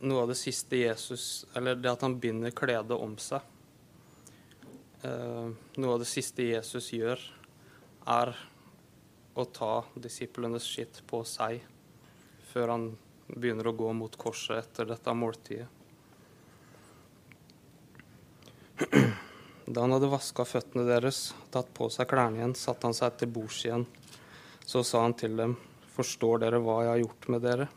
noe 0.00 0.22
av 0.22 0.28
det 0.32 0.38
siste 0.40 0.76
Jesus 0.76 1.46
Eller 1.56 1.74
det 1.76 1.90
at 1.90 2.02
han 2.04 2.18
binder 2.20 2.52
kledet 2.56 2.96
om 2.96 3.16
seg 3.20 3.40
eh, 5.04 5.48
Noe 5.76 5.92
av 5.94 6.00
det 6.02 6.08
siste 6.08 6.46
Jesus 6.48 6.92
gjør, 6.92 7.20
er 8.08 8.32
å 9.34 9.44
ta 9.44 9.84
disiplenes 9.94 10.66
skitt 10.66 11.02
på 11.08 11.22
seg 11.28 11.60
før 12.50 12.72
han 12.74 12.86
begynner 13.30 13.70
å 13.70 13.76
gå 13.76 13.92
mot 13.94 14.16
korset 14.18 14.58
etter 14.58 14.88
dette 14.90 15.14
måltidet. 15.14 15.68
Da 19.70 19.84
han 19.84 19.92
hadde 19.94 20.10
vaska 20.10 20.42
føttene 20.48 20.82
deres, 20.88 21.28
tatt 21.54 21.68
på 21.76 21.86
seg 21.94 22.08
klærne 22.10 22.40
igjen, 22.40 22.56
satte 22.58 22.88
han 22.88 22.96
seg 22.96 23.20
til 23.20 23.30
bords 23.30 23.60
igjen. 23.62 23.84
Så 24.66 24.82
sa 24.82 25.04
han 25.04 25.14
til 25.14 25.36
dem, 25.38 25.54
forstår 25.94 26.42
dere 26.42 26.58
hva 26.64 26.80
jeg 26.82 26.90
har 26.90 27.02
gjort 27.04 27.28
med 27.30 27.44
dere? 27.46 27.68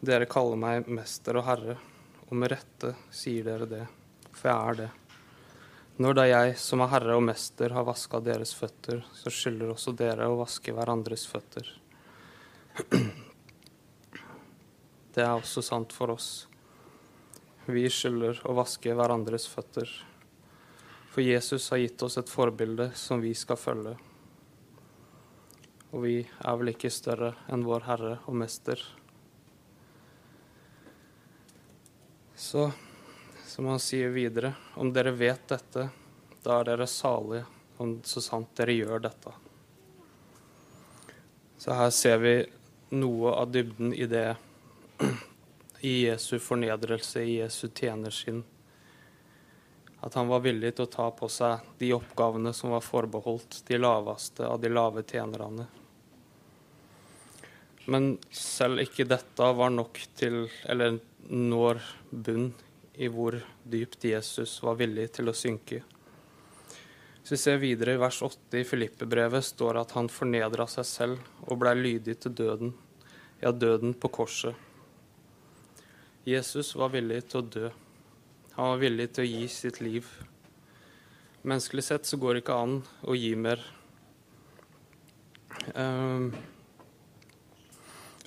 Dere 0.00 0.24
kaller 0.24 0.56
meg 0.56 0.86
mester 0.88 1.36
og 1.36 1.44
herre, 1.44 1.74
og 2.30 2.36
med 2.40 2.54
rette 2.54 2.94
sier 3.12 3.44
dere 3.44 3.66
det, 3.68 3.82
for 4.32 4.48
jeg 4.48 4.56
er 4.56 4.78
det. 4.78 4.90
Når 6.00 6.14
da 6.16 6.24
jeg, 6.24 6.54
som 6.56 6.80
er 6.80 6.88
herre 6.94 7.16
og 7.18 7.24
mester, 7.26 7.74
har 7.76 7.84
vaska 7.84 8.22
deres 8.24 8.54
føtter, 8.56 9.02
så 9.12 9.28
skylder 9.28 9.74
også 9.74 9.92
dere 9.92 10.30
å 10.30 10.38
vaske 10.38 10.72
hverandres 10.72 11.26
føtter. 11.28 11.68
Det 15.12 15.20
er 15.26 15.34
også 15.34 15.60
sant 15.66 15.92
for 15.92 16.14
oss. 16.14 16.46
Vi 17.68 17.82
skylder 17.92 18.40
å 18.48 18.54
vaske 18.56 18.94
hverandres 18.96 19.44
føtter. 19.50 19.90
For 21.12 21.20
Jesus 21.20 21.68
har 21.74 21.82
gitt 21.82 22.06
oss 22.06 22.16
et 22.16 22.32
forbilde 22.32 22.88
som 22.96 23.20
vi 23.20 23.34
skal 23.36 23.60
følge. 23.60 23.92
Og 25.90 26.06
vi 26.06 26.16
er 26.22 26.56
vel 26.62 26.72
ikke 26.72 26.94
større 26.94 27.34
enn 27.52 27.66
vår 27.66 27.84
Herre 27.90 28.14
og 28.24 28.40
Mester. 28.40 28.80
Så, 32.40 32.70
som 33.46 33.66
han 33.68 33.82
sier 33.82 34.08
videre, 34.14 34.54
om 34.80 34.92
dere 34.96 35.12
vet 35.12 35.42
dette, 35.52 35.88
da 36.40 36.60
er 36.60 36.70
dere 36.70 36.86
salige, 36.88 37.44
om 37.76 37.98
så 38.04 38.22
sant 38.24 38.54
dere 38.56 38.78
gjør 38.78 39.02
dette. 39.04 39.34
Så 41.60 41.76
her 41.76 41.92
ser 41.92 42.22
vi 42.24 42.32
noe 42.96 43.34
av 43.42 43.52
dybden 43.52 43.92
i 43.92 44.08
det, 44.08 44.30
i 45.84 45.94
Jesu 46.06 46.38
fornedrelse, 46.40 47.20
i 47.20 47.36
Jesu 47.42 47.68
tjenersinn 47.68 48.40
at 50.00 50.14
han 50.14 50.28
var 50.28 50.40
villig 50.40 50.72
til 50.76 50.86
å 50.86 50.92
ta 50.92 51.10
på 51.12 51.28
seg 51.28 51.66
de 51.78 51.92
oppgavene 51.92 52.52
som 52.56 52.72
var 52.72 52.84
forbeholdt 52.84 53.60
de 53.68 53.76
laveste 53.76 54.46
av 54.48 54.60
de 54.60 54.72
lave 54.72 55.04
tjenerne. 55.04 55.66
Men 57.90 58.12
selv 58.30 58.82
ikke 58.84 59.08
dette 59.08 59.46
var 59.58 59.72
nok 59.74 59.98
til, 60.18 60.44
eller 60.70 61.00
når 61.30 61.80
bunn 62.10 62.52
i 63.00 63.08
hvor 63.10 63.34
dypt 63.64 64.04
Jesus 64.04 64.58
var 64.62 64.78
villig 64.78 65.08
til 65.16 65.30
å 65.30 65.34
synke. 65.36 65.80
Hvis 67.20 67.32
vi 67.34 67.38
ser 67.40 67.60
videre 67.62 67.94
i 67.94 68.00
vers 68.00 68.20
8 68.26 68.60
i 68.60 68.66
Filippebrevet, 68.66 69.44
står 69.44 69.80
at 69.82 69.94
han 69.96 70.10
fornedra 70.12 70.66
seg 70.70 70.86
selv 70.88 71.46
og 71.46 71.60
blei 71.62 71.74
lydig 71.78 72.16
til 72.22 72.34
døden, 72.36 72.72
ja, 73.42 73.52
døden 73.52 73.94
på 73.94 74.10
korset. 74.12 74.54
Jesus 76.26 76.74
var 76.76 76.92
villig 76.92 77.22
til 77.30 77.40
å 77.40 77.48
dø. 77.56 77.68
Han 78.56 78.74
var 78.74 78.80
villig 78.82 79.08
til 79.16 79.24
å 79.24 79.30
gi 79.30 79.46
sitt 79.48 79.80
liv. 79.80 80.08
Menneskelig 81.42 81.86
sett 81.86 82.08
så 82.08 82.18
går 82.20 82.36
det 82.36 82.42
ikke 82.44 82.58
an 82.60 82.80
å 83.08 83.16
gi 83.16 83.32
mer. 83.40 83.62
Um, 85.74 86.32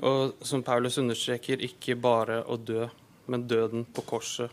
og 0.04 0.44
som 0.44 0.64
Paulus 0.66 0.98
understreker, 1.00 1.62
ikke 1.64 1.96
bare 1.96 2.42
å 2.44 2.58
dø, 2.60 2.90
men 3.32 3.48
døden 3.48 3.86
på 3.88 4.04
korset. 4.08 4.52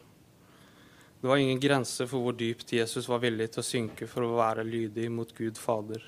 Det 1.21 1.29
var 1.29 1.37
ingen 1.43 1.61
grense 1.61 2.07
for 2.09 2.23
hvor 2.23 2.37
dypt 2.39 2.73
Jesus 2.73 3.09
var 3.11 3.21
villig 3.21 3.51
til 3.53 3.61
å 3.61 3.67
synke 3.67 4.07
for 4.09 4.25
å 4.25 4.37
være 4.39 4.65
lydig 4.65 5.11
mot 5.13 5.33
Gud 5.37 5.59
Fader. 5.61 6.05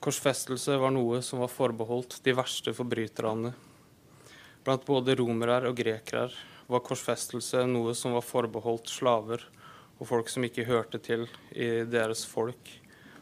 Korsfestelse 0.00 0.78
var 0.80 0.94
noe 0.96 1.20
som 1.22 1.42
var 1.44 1.52
forbeholdt 1.52 2.22
de 2.24 2.32
verste 2.34 2.72
forbryterne. 2.74 3.52
Blant 4.64 4.86
både 4.88 5.14
romere 5.20 5.60
og 5.68 5.76
grekere 5.76 6.32
var 6.70 6.82
korsfestelse 6.86 7.66
noe 7.68 7.92
som 7.98 8.16
var 8.16 8.24
forbeholdt 8.24 8.88
slaver 8.88 9.44
og 10.00 10.08
folk 10.08 10.32
som 10.32 10.46
ikke 10.48 10.64
hørte 10.64 10.98
til 11.04 11.26
i 11.52 11.84
deres 11.84 12.24
folk, 12.24 12.72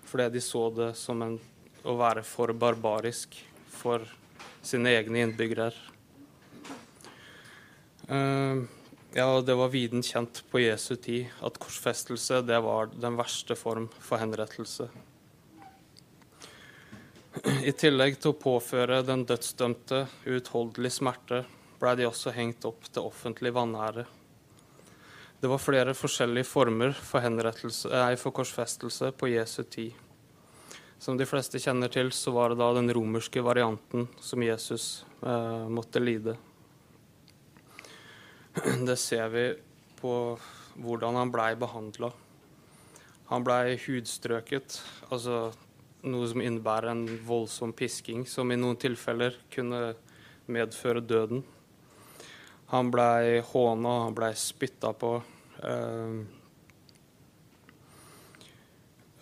fordi 0.07 0.29
de 0.39 0.43
så 0.45 0.69
det 0.71 0.93
som 0.97 1.27
en, 1.27 1.35
å 1.83 1.99
være 1.99 2.23
for 2.27 2.55
barbarisk 2.55 3.35
for 3.75 4.07
sine 4.63 4.95
egne 4.99 5.23
innbyggere. 5.27 5.71
Uh, 8.09 8.65
ja, 9.17 9.29
det 9.41 9.55
var 9.55 9.69
viden 9.73 10.03
kjent 10.05 10.43
på 10.51 10.63
Jesu 10.63 10.95
tid 10.97 11.29
at 11.45 11.59
korsfestelse 11.61 12.43
det 12.47 12.59
var 12.65 12.91
den 12.93 13.17
verste 13.19 13.57
form 13.57 13.89
for 14.01 14.21
henrettelse. 14.21 14.89
I 17.63 17.73
tillegg 17.77 18.19
til 18.19 18.33
å 18.33 18.41
påføre 18.41 19.03
den 19.07 19.23
dødsdømte 19.29 20.07
uutholdelig 20.27 20.91
smerte 20.97 21.45
blei 21.79 21.95
de 22.01 22.09
også 22.09 22.33
hengt 22.35 22.65
opp 22.67 22.89
til 22.89 23.07
offentlig 23.07 23.53
vanære. 23.55 24.05
Det 25.39 25.51
var 25.51 25.63
flere 25.63 25.95
forskjellige 25.95 26.49
former 26.49 26.97
for, 26.99 27.23
for 28.19 28.35
korsfestelse 28.35 29.13
på 29.15 29.31
Jesu 29.31 29.63
tid. 29.63 30.08
Som 30.99 31.19
de 31.19 31.27
fleste 31.31 31.61
kjenner 31.63 31.91
til, 31.95 32.11
så 32.11 32.33
var 32.35 32.51
det 32.51 32.59
da 32.59 32.73
den 32.75 32.91
romerske 32.91 33.43
varianten 33.47 34.09
som 34.19 34.43
Jesus 34.43 35.05
eh, 35.23 35.67
måtte 35.71 36.03
lide. 36.03 36.35
Det 38.89 38.97
ser 38.99 39.29
vi 39.31 39.45
på 40.01 40.15
hvordan 40.83 41.21
han 41.21 41.31
blei 41.31 41.53
behandla. 41.59 42.11
Han 43.29 43.45
blei 43.47 43.77
hudstrøket, 43.79 44.81
altså 45.13 45.53
noe 46.09 46.31
som 46.31 46.43
innebærer 46.43 46.91
en 46.91 47.05
voldsom 47.29 47.75
pisking, 47.77 48.25
som 48.27 48.51
i 48.51 48.59
noen 48.59 48.79
tilfeller 48.81 49.37
kunne 49.55 49.93
medføre 50.51 51.05
døden. 51.05 51.45
Han 52.73 52.91
blei 52.91 53.39
håna, 53.53 53.95
han 54.07 54.19
blei 54.19 54.33
spytta 54.37 54.93
på. 54.99 55.15
Uh, 55.63 56.25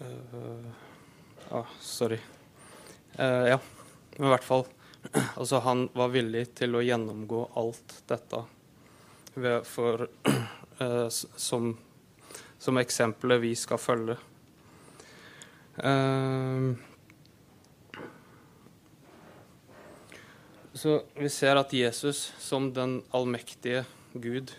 uh, 0.01 0.86
ah, 1.51 1.69
sorry. 1.81 2.19
Uh, 3.19 3.47
ja, 3.53 3.59
men 4.17 4.29
i 4.29 4.33
hvert 4.35 4.47
fall. 4.47 4.67
Altså, 5.39 5.61
han 5.63 5.87
var 5.95 6.11
villig 6.11 6.49
til 6.59 6.75
å 6.75 6.83
gjennomgå 6.83 7.45
alt 7.61 8.01
dette 8.11 8.43
for, 9.69 10.09
som, 11.47 11.71
som 12.59 12.81
eksempelet 12.83 13.43
vi 13.45 13.53
skal 13.59 13.79
følge. 13.79 14.17
Uh, 15.77 16.75
Så 20.77 21.03
vi 21.15 21.29
ser 21.33 21.57
at 21.57 21.73
Jesus, 21.73 22.35
som 22.39 22.67
den 22.77 22.99
allmektige 23.11 23.87
Gud, 24.13 24.51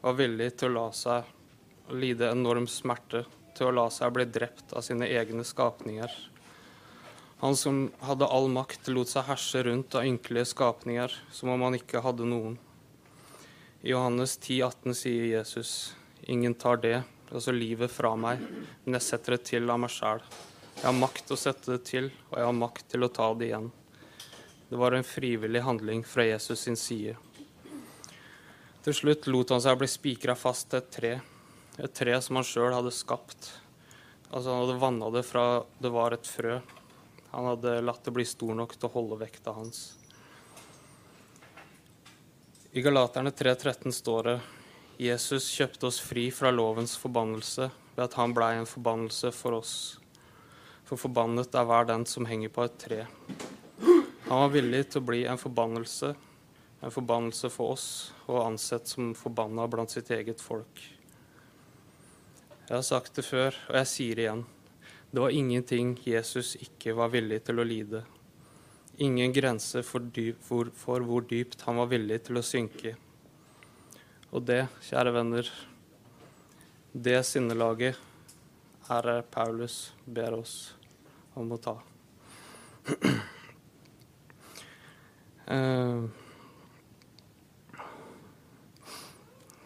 var 0.00 0.14
villig 0.14 0.52
til 0.60 0.70
å 0.70 0.74
la 0.76 0.84
seg 0.94 1.26
lide 1.90 2.28
enorm 2.30 2.68
smerte, 2.70 3.24
til 3.60 3.68
å 3.68 3.76
la 3.76 3.86
seg 3.92 4.14
bli 4.16 4.24
drept 4.24 4.72
av 4.72 4.80
sine 4.86 5.04
egne 5.04 5.44
skapninger. 5.44 6.08
Han 7.42 7.56
som 7.56 7.90
hadde 8.04 8.28
all 8.28 8.48
makt, 8.52 8.88
lot 8.88 9.08
seg 9.12 9.26
herse 9.28 9.62
rundt 9.66 9.94
av 9.96 10.04
ynkelige 10.08 10.48
skapninger, 10.54 11.12
som 11.32 11.52
om 11.52 11.66
han 11.68 11.76
ikke 11.76 12.00
hadde 12.04 12.28
noen. 12.28 12.56
I 13.84 13.92
Johannes 13.92 14.38
10, 14.38 14.62
18 14.64 14.96
sier 14.96 15.26
Jesus, 15.34 15.72
ingen 16.24 16.56
tar 16.56 16.80
det, 16.80 17.02
altså 17.28 17.52
livet, 17.52 17.92
fra 17.92 18.14
meg, 18.16 18.40
men 18.84 18.96
jeg 18.96 19.06
setter 19.06 19.36
det 19.36 19.44
til 19.52 19.72
av 19.72 19.80
meg 19.84 19.92
sjæl. 19.92 20.24
Jeg 20.78 20.86
har 20.86 20.96
makt 20.96 21.26
til 21.26 21.36
å 21.36 21.40
sette 21.40 21.74
det 21.74 21.82
til, 21.88 22.10
og 22.30 22.38
jeg 22.40 22.48
har 22.48 22.60
makt 22.60 22.86
til 22.92 23.04
å 23.04 23.12
ta 23.12 23.28
det 23.36 23.50
igjen. 23.50 23.72
Det 24.70 24.80
var 24.80 24.96
en 24.96 25.04
frivillig 25.04 25.64
handling 25.64 26.04
fra 26.04 26.24
Jesus 26.28 26.64
sin 26.64 26.80
side. 26.80 27.16
Til 28.84 28.96
slutt 28.96 29.28
lot 29.28 29.52
han 29.52 29.60
seg 29.60 29.80
bli 29.80 29.88
spikra 29.92 30.36
fast 30.36 30.70
til 30.72 30.80
et 30.80 30.92
tre, 30.96 31.18
et 31.80 31.94
tre 31.96 32.16
som 32.20 32.36
han 32.36 32.46
sjøl 32.46 32.74
hadde 32.74 32.92
skapt. 32.92 33.50
Altså 34.30 34.52
Han 34.52 34.62
hadde 34.64 34.82
vanna 34.82 35.08
det 35.14 35.24
fra 35.26 35.64
det 35.80 35.90
var 35.94 36.14
et 36.14 36.28
frø. 36.28 36.60
Han 37.30 37.48
hadde 37.52 37.80
latt 37.82 38.04
det 38.04 38.14
bli 38.14 38.26
stor 38.26 38.54
nok 38.58 38.76
til 38.76 38.88
å 38.88 38.94
holde 38.94 39.20
vekta 39.22 39.54
hans. 39.56 39.94
I 42.70 42.82
Galaterne 42.84 43.32
3,13 43.34 43.94
står 43.94 44.28
det 44.28 44.36
Jesus 45.00 45.48
kjøpte 45.50 45.88
oss 45.88 45.98
fri 46.04 46.28
fra 46.34 46.52
lovens 46.54 46.92
forbannelse 47.00 47.70
ved 47.96 48.04
at 48.04 48.14
han 48.20 48.34
blei 48.36 48.52
en 48.58 48.68
forbannelse 48.68 49.32
for 49.34 49.56
oss. 49.58 49.74
For 50.86 51.00
forbannet 51.00 51.54
er 51.56 51.66
hver 51.66 51.88
den 51.88 52.04
som 52.06 52.28
henger 52.28 52.52
på 52.54 52.66
et 52.66 52.78
tre. 52.82 53.00
Han 54.28 54.44
var 54.44 54.52
villig 54.54 54.84
til 54.90 55.02
å 55.02 55.08
bli 55.08 55.24
en 55.26 55.40
forbannelse, 55.40 56.12
en 56.84 56.94
forbannelse 56.94 57.50
for 57.50 57.74
oss, 57.74 57.88
og 58.28 58.44
ansett 58.44 58.90
som 58.90 59.14
forbanna 59.18 59.66
blant 59.70 59.90
sitt 59.90 60.10
eget 60.14 60.42
folk. 60.42 60.82
Jeg 62.70 62.76
har 62.76 62.84
sagt 62.86 63.16
det 63.18 63.24
før, 63.26 63.56
og 63.66 63.76
jeg 63.80 63.86
sier 63.90 64.14
det 64.14 64.22
igjen. 64.22 64.42
Det 65.10 65.18
var 65.18 65.32
ingenting 65.34 65.88
Jesus 66.06 66.52
ikke 66.54 66.92
var 66.94 67.08
villig 67.10 67.40
til 67.48 67.58
å 67.58 67.64
lide. 67.66 68.04
Ingen 69.02 69.34
grense 69.34 69.82
for, 69.82 70.06
dyp, 70.14 70.38
for, 70.46 70.70
for 70.78 71.02
hvor 71.02 71.26
dypt 71.26 71.64
han 71.66 71.80
var 71.82 71.88
villig 71.90 72.20
til 72.28 72.38
å 72.38 72.44
synke. 72.46 72.92
Og 74.30 74.46
det, 74.46 74.60
kjære 74.86 75.16
venner, 75.18 75.50
det 76.94 77.16
sinnelaget 77.26 77.98
er 78.86 79.10
Paulus 79.34 79.80
ber 80.06 80.38
oss 80.38 80.56
om 81.34 81.50
å 81.50 81.58
ta. 81.66 81.74
Uh, 85.50 86.06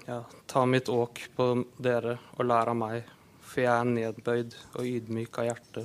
ja, 0.07 0.25
ta 0.47 0.67
mitt 0.67 0.89
åk 0.89 1.21
på 1.37 1.65
dere 1.79 2.19
og 2.37 2.47
lær 2.47 2.71
av 2.73 2.79
meg, 2.79 3.09
for 3.41 3.65
jeg 3.65 3.73
er 3.73 3.91
nedbøyd 3.91 4.57
og 4.75 4.89
ydmyk 4.89 5.41
av 5.41 5.49
hjerte. 5.49 5.85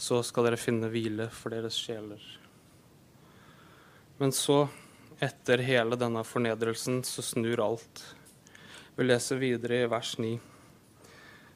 Så 0.00 0.22
skal 0.26 0.48
dere 0.48 0.60
finne 0.60 0.90
hvile 0.92 1.28
for 1.34 1.54
deres 1.54 1.76
sjeler. 1.76 2.20
Men 4.20 4.34
så, 4.36 4.64
etter 5.20 5.64
hele 5.64 5.96
denne 6.00 6.24
fornedrelsen, 6.24 7.02
så 7.04 7.24
snur 7.24 7.62
alt. 7.64 8.04
Vi 8.96 9.06
leser 9.06 9.40
videre 9.40 9.82
i 9.84 9.88
vers 9.90 10.16
9. 10.20 10.34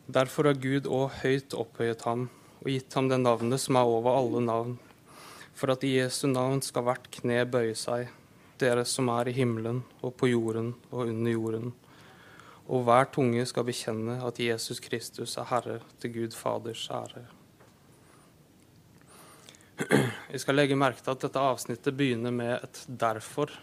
Derfor 0.06 0.50
har 0.50 0.60
Gud 0.60 0.88
òg 0.88 1.20
høyt 1.22 1.56
opphøyet 1.56 2.04
ham 2.08 2.28
og 2.60 2.72
gitt 2.72 2.96
ham 2.96 3.08
det 3.08 3.20
navnet 3.20 3.60
som 3.60 3.76
er 3.80 3.88
over 3.88 4.16
alle 4.16 4.44
navn 4.44 4.76
for 5.54 5.72
at 5.74 5.84
i 5.86 5.94
Jesu 5.98 6.26
navn 6.28 6.60
skal 6.64 6.84
hvert 6.88 7.06
kne 7.14 7.42
bøye 7.46 7.74
seg, 7.78 8.10
dere 8.60 8.84
som 8.88 9.08
er 9.12 9.28
i 9.30 9.34
himmelen 9.36 9.82
og 10.02 10.14
på 10.20 10.28
jorden 10.30 10.74
og 10.90 11.08
under 11.08 11.34
jorden. 11.34 11.72
Og 12.64 12.84
hver 12.86 13.10
tunge 13.12 13.44
skal 13.46 13.66
bekjenne 13.68 14.20
at 14.24 14.40
Jesus 14.40 14.80
Kristus 14.80 15.36
er 15.36 15.48
Herre 15.50 15.80
til 16.00 16.14
Gud 16.14 16.36
Faders 16.36 16.86
ære. 16.90 17.26
Vi 20.32 20.38
skal 20.38 20.56
legge 20.56 20.78
merke 20.78 21.02
til 21.02 21.12
at 21.12 21.26
dette 21.26 21.42
avsnittet 21.42 21.96
begynner 21.96 22.30
med 22.30 22.54
et 22.62 22.86
'derfor'. 22.88 23.58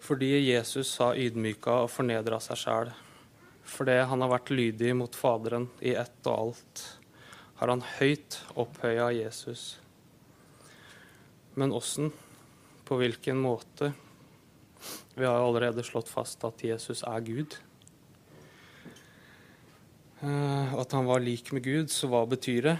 Fordi 0.00 0.52
Jesus 0.52 0.96
har 0.98 1.14
ydmyka 1.14 1.70
og 1.70 1.90
fornedra 1.90 2.40
seg 2.40 2.56
sjæl. 2.56 2.92
Fordi 3.64 3.98
han 4.08 4.20
har 4.20 4.30
vært 4.32 4.50
lydig 4.50 4.96
mot 4.96 5.14
Faderen 5.14 5.68
i 5.80 5.92
ett 5.94 6.26
og 6.26 6.38
alt, 6.38 6.98
har 7.60 7.68
han 7.68 7.84
høyt 7.98 8.40
opphøya 8.56 9.10
Jesus. 9.12 9.78
Men 11.54 11.72
åssen? 11.72 12.12
På 12.90 12.96
hvilken 12.98 13.38
måte? 13.38 13.92
Vi 15.14 15.24
har 15.24 15.38
allerede 15.38 15.82
slått 15.86 16.08
fast 16.10 16.42
at 16.42 16.64
Jesus 16.66 17.04
er 17.06 17.20
Gud. 17.22 17.52
Uh, 20.18 20.74
at 20.74 20.90
han 20.98 21.06
var 21.06 21.22
lik 21.22 21.52
med 21.54 21.62
Gud, 21.62 21.92
så 21.94 22.10
hva 22.10 22.24
betyr 22.26 22.66
det? 22.66 22.74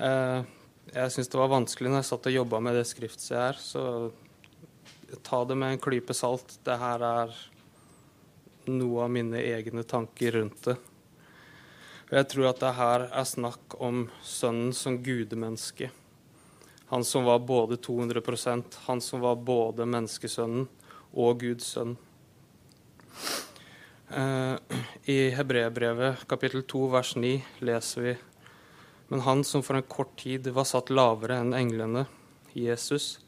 Uh, 0.00 0.42
jeg 0.90 1.14
syns 1.14 1.30
det 1.30 1.38
var 1.38 1.52
vanskelig 1.52 1.92
når 1.92 2.02
jeg 2.02 2.08
satt 2.08 2.26
og 2.32 2.34
jobba 2.34 2.60
med 2.66 2.80
det 2.80 2.82
skriftstedet 2.90 3.44
her, 3.44 3.62
så 3.62 3.84
ta 5.22 5.44
det 5.46 5.60
med 5.62 5.76
en 5.76 5.84
klype 5.86 6.18
salt. 6.18 6.58
Det 6.66 6.74
her 6.82 7.06
er 7.06 7.38
noe 8.74 9.06
av 9.06 9.14
mine 9.20 9.38
egne 9.38 9.86
tanker 9.86 10.34
rundt 10.40 10.66
det. 10.66 10.76
Jeg 12.10 12.26
tror 12.34 12.50
at 12.50 12.66
det 12.66 12.74
her 12.82 13.06
er 13.06 13.32
snakk 13.36 13.78
om 13.78 14.08
Sønnen 14.26 14.74
som 14.74 14.98
gudemenneske. 14.98 15.92
Han 16.88 17.04
som 17.04 17.24
var 17.24 17.38
både 17.38 17.76
200% 17.76 18.76
han 18.86 19.00
som 19.00 19.20
var 19.20 19.36
både 19.36 19.84
menneskesønnen 19.84 20.68
og 21.12 21.40
Guds 21.40 21.66
sønn. 21.74 21.96
Eh, 24.08 24.54
I 25.04 25.18
Hebreerbrevet 25.36 26.24
kapittel 26.28 26.64
2 26.64 26.86
vers 26.94 27.10
9 27.16 27.34
leser 27.60 28.06
vi 28.06 28.14
Men 29.08 29.20
han 29.20 29.44
som 29.44 29.62
for 29.62 29.76
en 29.76 29.82
kort 29.82 30.16
tid 30.20 30.48
var 30.56 30.64
satt 30.68 30.90
lavere 30.90 31.36
enn 31.40 31.52
englene, 31.56 32.06
Jesus, 32.52 33.18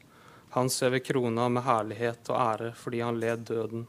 han 0.49 0.69
ser 0.69 0.89
ved 0.93 1.05
krona 1.05 1.47
med 1.49 1.65
herlighet 1.65 2.29
og 2.33 2.37
ære 2.41 2.73
fordi 2.77 2.99
han 3.01 3.21
led 3.21 3.45
døden, 3.49 3.85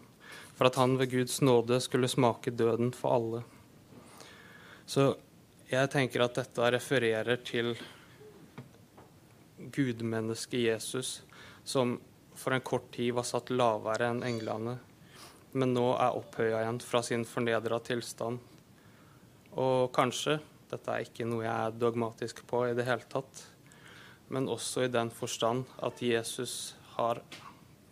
for 0.57 0.69
at 0.69 0.77
han 0.81 0.99
ved 1.01 1.11
Guds 1.13 1.41
nåde 1.41 1.81
skulle 1.81 2.09
smake 2.09 2.53
døden 2.57 2.93
for 2.97 3.17
alle. 3.17 3.43
Så 4.87 5.15
jeg 5.73 5.91
tenker 5.93 6.25
at 6.25 6.37
dette 6.37 6.73
refererer 6.77 7.41
til 7.45 7.75
gudmennesket 9.73 10.61
Jesus, 10.61 11.23
som 11.65 11.99
for 12.35 12.53
en 12.53 12.65
kort 12.65 12.91
tid 12.95 13.13
var 13.15 13.27
satt 13.29 13.51
lavere 13.53 14.09
enn 14.13 14.23
englene, 14.27 14.79
men 15.53 15.75
nå 15.77 15.87
er 16.01 16.17
opphøya 16.17 16.63
igjen 16.63 16.81
fra 16.85 17.03
sin 17.05 17.27
fornedra 17.29 17.79
tilstand. 17.85 18.41
Og 19.61 19.93
kanskje, 19.93 20.39
dette 20.71 20.93
er 20.93 21.05
ikke 21.05 21.27
noe 21.29 21.45
jeg 21.45 21.53
er 21.53 21.77
dogmatisk 21.77 22.45
på 22.49 22.65
i 22.71 22.77
det 22.77 22.87
hele 22.89 23.05
tatt, 23.13 23.45
men 24.33 24.49
også 24.49 24.87
i 24.87 24.93
den 24.93 25.13
forstand 25.13 25.69
at 25.85 26.01
Jesus 26.01 26.75
har 26.95 27.21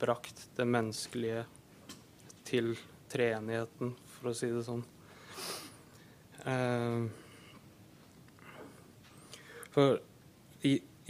brakt 0.00 0.46
det 0.57 0.64
menneskelige 0.64 1.44
til 2.48 2.72
treenigheten, 3.12 3.92
for 4.16 4.30
å 4.30 4.36
si 4.36 4.48
det 4.48 4.64
sånn. 4.64 4.84
Eh, 6.48 7.04
for 9.74 10.00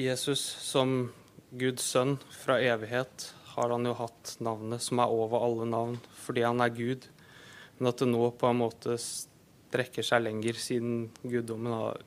Jesus 0.01 0.41
som 0.41 1.11
Guds 1.51 1.85
sønn 1.93 2.17
fra 2.31 2.61
evighet 2.63 3.31
har 3.55 3.73
han 3.75 3.89
jo 3.89 3.97
hatt 3.99 4.37
navnet 4.41 4.83
som 4.83 5.01
er 5.03 5.13
over 5.13 5.43
alle 5.45 5.67
navn, 5.67 5.97
fordi 6.23 6.45
han 6.47 6.63
er 6.63 6.73
Gud. 6.73 7.09
Men 7.79 7.91
at 7.91 8.01
det 8.01 8.09
nå 8.09 8.29
på 8.39 8.49
en 8.49 8.61
måte 8.61 8.95
strekker 9.03 10.07
seg 10.07 10.23
lenger, 10.25 10.57
siden 10.57 11.09
guddommen 11.23 11.75
har 11.75 12.01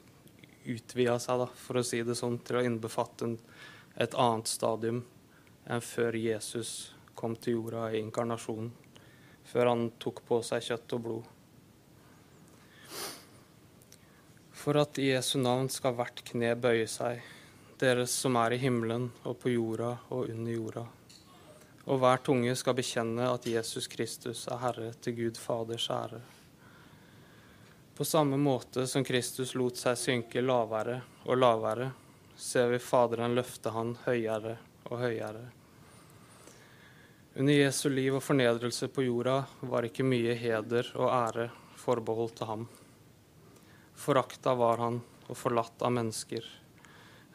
utvida 0.64 1.18
seg, 1.20 1.44
da, 1.44 1.48
for 1.66 1.80
å 1.80 1.84
si 1.86 2.00
det 2.08 2.16
sånn, 2.16 2.40
til 2.46 2.62
å 2.62 2.64
innbefatte 2.64 3.34
et 4.00 4.16
annet 4.16 4.50
stadium 4.50 5.04
enn 5.70 5.84
før 5.84 6.16
Jesus 6.18 6.94
kom 7.20 7.36
til 7.36 7.60
jorda 7.60 7.90
i 7.92 8.02
inkarnasjonen. 8.02 8.72
Før 9.44 9.74
han 9.74 9.90
tok 10.00 10.24
på 10.28 10.40
seg 10.46 10.64
kjøtt 10.66 10.96
og 10.96 11.06
blod. 11.06 11.30
For 14.64 14.80
at 14.80 14.98
i 15.04 15.10
Jesu 15.10 15.36
navn 15.44 15.68
skal 15.72 15.98
hvert 15.98 16.24
kne 16.24 16.54
bøye 16.56 16.88
seg, 16.88 17.20
deres 17.84 18.14
som 18.16 18.38
er 18.40 18.56
i 18.56 18.62
himmelen 18.62 19.10
og 19.28 19.40
på 19.44 19.52
jorda 19.52 19.92
og 20.10 20.30
under 20.32 20.56
jorda. 20.56 20.84
Og 21.84 22.00
hver 22.00 22.22
tunge 22.24 22.54
skal 22.56 22.78
bekjenne 22.78 23.26
at 23.28 23.48
Jesus 23.50 23.90
Kristus 23.92 24.46
er 24.48 24.62
Herre 24.62 24.94
til 25.04 25.18
Gud 25.18 25.40
Faders 25.40 25.90
ære. 25.92 26.22
På 27.94 28.08
samme 28.08 28.40
måte 28.40 28.88
som 28.88 29.04
Kristus 29.06 29.52
lot 29.60 29.78
seg 29.78 30.00
synke 30.00 30.42
lavere 30.42 31.02
og 31.28 31.38
lavere, 31.38 31.92
ser 32.40 32.72
vi 32.72 32.80
Faderen 32.82 33.36
løfte 33.36 33.76
han 33.76 33.94
høyere 34.06 34.56
og 34.88 35.04
høyere. 35.04 35.44
Under 37.36 37.54
Jesu 37.54 37.90
liv 37.90 38.16
og 38.16 38.24
fornedrelse 38.24 38.88
på 38.94 39.06
jorda 39.06 39.42
var 39.70 39.86
ikke 39.86 40.08
mye 40.08 40.34
heder 40.40 40.90
og 40.96 41.12
ære 41.12 41.52
forbeholdt 41.84 42.40
til 42.40 42.50
ham. 42.50 42.68
Forakta 43.94 44.56
var 44.58 44.82
han 44.82 45.02
og 45.28 45.38
forlatt 45.38 45.84
av 45.84 45.94
mennesker. 45.94 46.63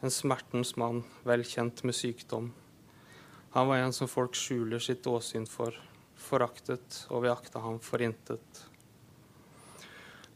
En 0.01 0.11
smertens 0.11 0.75
mann, 0.79 1.03
vel 1.27 1.43
kjent 1.43 1.83
med 1.83 1.95
sykdom. 1.95 2.53
Han 3.51 3.67
var 3.67 3.77
en 3.77 3.93
som 3.93 4.07
folk 4.07 4.35
skjuler 4.37 4.79
sitt 4.79 5.07
åsyn 5.07 5.47
for, 5.49 5.75
foraktet, 6.15 7.05
og 7.09 7.25
vi 7.25 7.31
akta 7.31 7.59
ham 7.59 7.79
for 7.83 8.01
intet. 8.05 8.61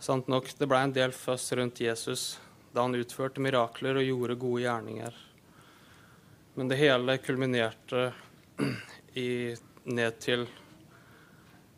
Sant 0.03 0.27
nok, 0.27 0.49
det 0.59 0.67
blei 0.67 0.81
en 0.83 0.95
del 0.95 1.15
føss 1.15 1.53
rundt 1.55 1.79
Jesus 1.79 2.25
da 2.73 2.83
han 2.83 2.97
utførte 2.97 3.39
mirakler 3.43 4.01
og 4.01 4.07
gjorde 4.07 4.39
gode 4.41 4.63
gjerninger. 4.65 5.19
Men 6.57 6.71
det 6.71 6.79
hele 6.81 7.17
kulminerte 7.21 8.07
i, 9.13 9.53
ned 9.83 10.19
til 10.19 10.47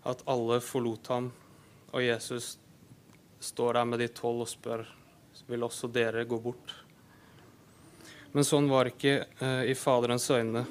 at 0.08 0.24
alle 0.30 0.62
forlot 0.64 1.12
ham, 1.14 1.30
og 1.92 2.02
Jesus 2.04 2.56
står 3.44 3.78
der 3.78 3.92
med 3.92 4.02
de 4.02 4.10
tolv 4.10 4.48
og 4.48 4.50
spør 4.50 4.88
vil 5.52 5.66
også 5.68 5.90
dere 5.92 6.24
gå 6.26 6.40
bort. 6.42 6.74
Men 8.36 8.44
sånn 8.44 8.66
var 8.68 8.90
ikke 8.90 9.14
eh, 9.24 9.62
i 9.72 9.74
Faderens 9.80 10.28
øyne. 10.28 10.66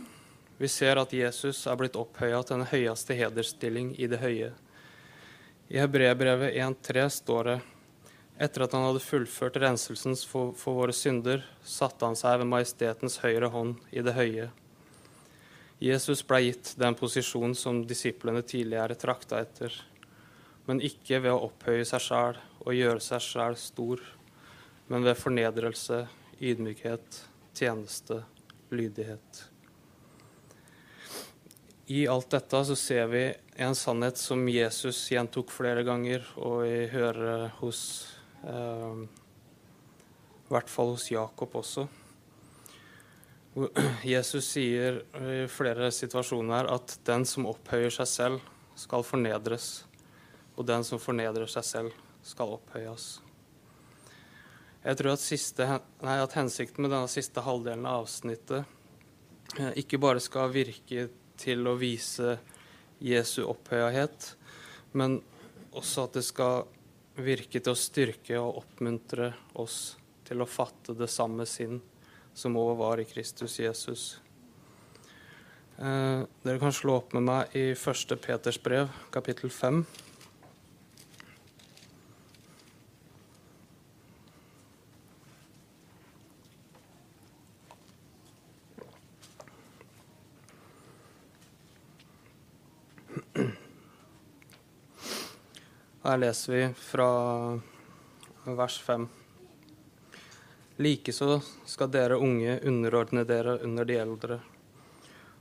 Vi 0.60 0.68
ser 0.68 0.98
at 1.00 1.14
Jesus 1.16 1.62
er 1.64 1.78
blitt 1.80 1.96
opphøya 1.96 2.42
til 2.44 2.60
den 2.60 2.68
høyeste 2.68 3.16
hedersstilling 3.16 3.94
i 3.96 4.08
det 4.10 4.20
høye. 4.20 4.50
I 5.72 5.80
Hebreerbrevet 5.80 6.52
1,3 6.60 7.06
står 7.16 7.48
det 7.48 7.56
etter 8.44 8.66
at 8.66 8.76
han 8.76 8.84
hadde 8.84 9.00
fullført 9.00 9.56
renselsen 9.62 10.12
for, 10.28 10.52
for, 10.58 10.76
våre 10.76 10.92
synder, 10.92 11.40
satte 11.64 12.04
han 12.04 12.20
seg 12.20 12.42
ved 12.42 12.52
majestetens 12.52 13.20
høyre 13.24 13.48
hånd 13.56 13.80
i 13.96 14.04
det 14.04 14.12
høye. 14.18 14.50
Jesus 15.80 16.20
ble 16.26 16.44
gitt 16.50 16.76
den 16.76 17.00
posisjonen 17.00 17.56
som 17.56 17.80
disiplene 17.88 18.44
tidligere 18.44 19.00
trakta 19.00 19.40
etter, 19.40 19.72
men 20.68 20.84
ikke 20.84 21.24
ved 21.24 21.32
å 21.32 21.46
opphøye 21.48 21.88
seg 21.88 22.10
sjæl 22.12 22.40
og 22.60 22.74
gjøre 22.76 23.00
seg 23.08 23.24
sjæl 23.24 23.56
stor, 23.56 24.04
men 24.92 25.06
ved 25.06 25.16
fornedrelse, 25.16 26.04
ydmykhet, 26.44 27.24
tjeneste, 27.54 28.22
lydighet. 28.74 29.44
I 31.86 32.06
alt 32.08 32.30
dette 32.32 32.64
så 32.64 32.76
ser 32.78 33.06
vi 33.12 33.24
en 33.60 33.76
sannhet 33.76 34.18
som 34.18 34.40
Jesus 34.48 35.02
gjentok 35.12 35.52
flere 35.52 35.84
ganger, 35.84 36.24
og 36.40 36.62
vi 36.64 36.86
hører 36.94 37.50
hos 37.60 37.84
Eh, 38.44 38.96
I 40.44 40.52
hvert 40.52 40.70
fall 40.70 40.92
hos 40.94 41.10
Jakob 41.10 41.54
også. 41.56 41.86
Jesus 44.04 44.48
sier 44.50 45.00
i 45.14 45.44
flere 45.48 45.90
situasjoner 45.94 46.68
at 46.74 46.98
den 47.06 47.24
som 47.28 47.46
opphøyer 47.48 47.92
seg 47.94 48.10
selv, 48.10 48.50
skal 48.74 49.06
fornedres. 49.06 49.84
Og 50.58 50.66
den 50.66 50.82
som 50.86 50.98
fornedrer 50.98 51.46
seg 51.50 51.66
selv, 51.66 52.00
skal 52.26 52.56
opphøyes. 52.56 53.23
Jeg 54.84 54.98
tror 55.00 55.14
at, 55.14 55.22
siste, 55.24 55.66
nei, 56.04 56.16
at 56.20 56.34
hensikten 56.36 56.84
med 56.84 56.92
denne 56.92 57.08
siste 57.08 57.40
halvdelen 57.44 57.86
av 57.88 58.02
avsnittet 58.04 58.66
eh, 59.56 59.70
ikke 59.80 60.00
bare 60.02 60.20
skal 60.20 60.52
virke 60.52 61.06
til 61.40 61.64
å 61.66 61.72
vise 61.80 62.36
Jesu 63.04 63.42
opphøyahet, 63.48 64.28
men 64.92 65.18
også 65.74 66.04
at 66.04 66.18
det 66.18 66.24
skal 66.26 66.66
virke 67.16 67.62
til 67.62 67.72
å 67.72 67.78
styrke 67.78 68.36
og 68.42 68.60
oppmuntre 68.60 69.32
oss 69.62 69.96
til 70.28 70.44
å 70.44 70.48
fatte 70.48 70.96
det 70.98 71.08
samme 71.12 71.46
sinn 71.48 71.80
som 72.34 72.56
òg 72.58 72.76
var 72.80 73.00
i 73.00 73.08
Kristus 73.08 73.56
Jesus. 73.62 74.06
Eh, 75.78 76.20
dere 76.44 76.60
kan 76.60 76.76
slå 76.76 77.00
opp 77.00 77.16
med 77.16 77.24
meg 77.26 77.56
i 77.56 77.70
1. 77.72 78.18
Peters 78.20 78.60
brev, 78.62 78.92
kapittel 79.14 79.50
5. 79.50 79.84
Her 96.14 96.18
leser 96.18 96.52
vi 96.52 96.66
fra 96.74 97.06
vers 98.44 98.74
5. 98.80 99.08
Likeså 100.76 101.40
skal 101.66 101.88
dere 101.90 102.20
unge 102.22 102.52
underordne 102.62 103.24
dere 103.26 103.56
under 103.66 103.88
de 103.88 103.96
eldre. 103.98 104.36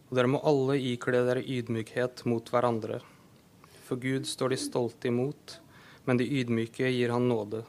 Og 0.10 0.16
dere 0.18 0.32
må 0.34 0.40
alle 0.50 0.80
ikle 0.82 1.20
dere 1.28 1.44
ydmykhet 1.46 2.24
mot 2.26 2.50
hverandre. 2.50 2.98
For 3.86 4.02
Gud 4.02 4.26
står 4.26 4.56
de 4.56 4.58
stolte 4.64 5.12
imot, 5.12 5.60
men 6.10 6.18
de 6.18 6.26
ydmyke 6.42 6.90
gir 6.90 7.14
han 7.14 7.28
nåde. 7.30 7.60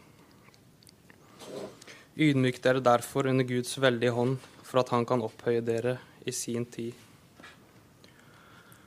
Ydmyk 2.16 2.62
dere 2.64 2.80
derfor 2.80 3.28
under 3.28 3.44
Guds 3.44 3.76
veldige 3.84 4.14
hånd, 4.16 4.38
for 4.62 4.80
at 4.80 4.94
han 4.96 5.04
kan 5.04 5.26
opphøye 5.26 5.60
dere 5.60 5.98
i 6.24 6.32
sin 6.32 6.64
tid. 6.64 6.96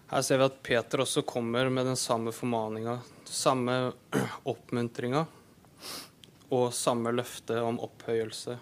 Her 0.09 0.25
ser 0.25 0.41
vi 0.41 0.49
at 0.49 0.57
Peter 0.65 1.05
også 1.05 1.21
kommer 1.21 1.69
med 1.69 1.85
den 1.85 2.01
samme 2.07 2.33
formaninga, 2.33 2.97
samme 3.27 3.91
oppmuntringa 4.51 5.25
og 6.53 6.73
samme 6.73 7.11
løfte 7.11 7.59
om 7.61 7.79
opphøyelse. 7.83 8.55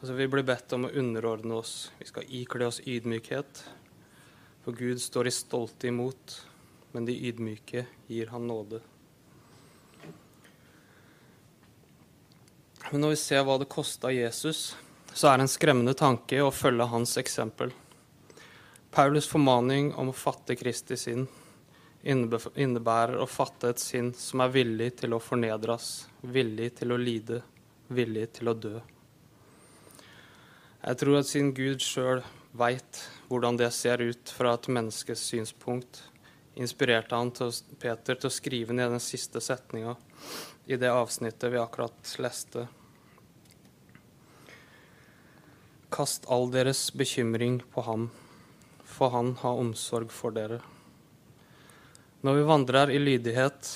Altså, 0.00 0.14
vi 0.18 0.26
blir 0.28 0.44
bedt 0.46 0.74
om 0.76 0.88
å 0.88 0.92
underordne 0.92 1.60
oss. 1.60 1.92
Vi 1.98 2.08
skal 2.10 2.26
ikle 2.38 2.66
oss 2.68 2.82
ydmykhet. 2.82 3.62
For 4.66 4.76
Gud 4.76 5.00
står 5.00 5.28
de 5.28 5.32
stolte 5.32 5.88
imot, 5.88 6.34
men 6.92 7.06
de 7.06 7.14
ydmyke 7.28 7.86
gir 8.10 8.34
han 8.34 8.48
nåde. 8.50 8.82
Men 12.90 13.02
når 13.02 13.14
vi 13.14 13.22
ser 13.22 13.46
hva 13.46 13.56
det 13.62 13.70
kosta 13.70 14.10
Jesus, 14.14 14.74
så 15.14 15.30
er 15.30 15.38
det 15.38 15.46
en 15.46 15.54
skremmende 15.54 15.94
tanke 15.98 16.42
å 16.42 16.52
følge 16.54 16.86
hans 16.90 17.16
eksempel. 17.18 17.72
Paulus' 18.94 19.30
formaning 19.30 19.92
om 19.94 20.10
å 20.10 20.16
fatte 20.16 20.58
Kristi 20.58 20.98
sinn 20.98 21.26
innebærer 22.06 23.18
å 23.18 23.26
fatte 23.26 23.72
et 23.72 23.82
sinn 23.82 24.12
som 24.14 24.42
er 24.44 24.52
villig 24.54 24.92
til 25.00 25.16
å 25.16 25.22
fornedres, 25.22 26.06
villig 26.22 26.72
til 26.78 26.94
å 26.94 26.98
lide, 27.00 27.40
villig 27.88 28.28
til 28.38 28.52
å 28.52 28.54
dø. 28.54 28.74
Jeg 30.86 31.00
tror 31.00 31.18
at 31.18 31.26
siden 31.26 31.50
Gud 31.56 31.82
sjøl 31.82 32.22
veit 32.56 33.00
hvordan 33.26 33.58
det 33.58 33.72
ser 33.74 34.04
ut 34.06 34.30
fra 34.30 34.54
et 34.54 34.68
menneskes 34.70 35.24
synspunkt, 35.32 36.04
inspirerte 36.56 37.18
han 37.18 37.32
til 37.34 37.50
Peter 37.82 38.16
til 38.16 38.30
å 38.30 38.32
skrive 38.32 38.76
ned 38.76 38.94
den 38.94 39.02
siste 39.02 39.42
setninga 39.44 39.96
i 40.70 40.78
det 40.80 40.92
avsnittet 40.92 41.52
vi 41.52 41.60
akkurat 41.60 42.14
leste. 42.22 42.68
Kast 45.92 46.30
all 46.30 46.48
deres 46.54 46.88
bekymring 46.94 47.60
på 47.74 47.84
ham 47.86 48.08
for 48.96 49.12
han 49.12 49.34
har 49.42 49.60
omsorg 49.60 50.10
for 50.14 50.32
dere. 50.32 50.62
Når 52.26 52.34
vi 52.34 52.42
vandrer 52.42 52.90
i 52.90 52.98
lydighet 52.98 53.68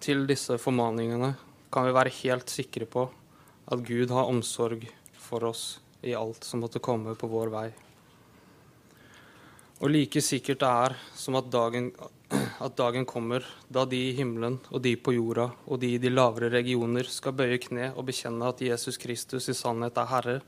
til 0.00 0.22
disse 0.24 0.54
formaningene, 0.56 1.34
kan 1.68 1.84
vi 1.84 1.92
være 1.92 2.14
helt 2.22 2.48
sikre 2.48 2.86
på 2.88 3.02
at 3.68 3.82
Gud 3.84 4.14
har 4.16 4.30
omsorg 4.30 4.86
for 5.12 5.44
oss 5.50 5.64
i 6.00 6.14
alt 6.16 6.48
som 6.48 6.64
måtte 6.64 6.80
komme 6.80 7.12
på 7.20 7.28
vår 7.28 7.52
vei. 7.52 7.66
Og 9.82 9.92
like 9.92 10.24
sikkert 10.24 10.62
det 10.64 10.72
er 10.86 10.96
som 11.20 11.36
at 11.36 11.52
dagen, 11.52 11.92
at 12.64 12.80
dagen 12.80 13.04
kommer 13.04 13.44
da 13.68 13.84
de 13.84 14.00
i 14.06 14.16
himmelen 14.16 14.56
og 14.72 14.86
de 14.88 14.96
på 14.96 15.18
jorda 15.18 15.50
og 15.66 15.84
de 15.84 15.92
i 15.98 16.00
de 16.00 16.16
lavere 16.16 16.48
regioner 16.56 17.12
skal 17.12 17.36
bøye 17.36 17.60
kne 17.68 17.92
og 17.92 18.08
bekjenne 18.08 18.48
at 18.48 18.64
Jesus 18.70 18.96
Kristus 18.96 19.52
i 19.52 19.58
sannhet 19.60 20.00
er 20.00 20.12
Herre, 20.16 20.40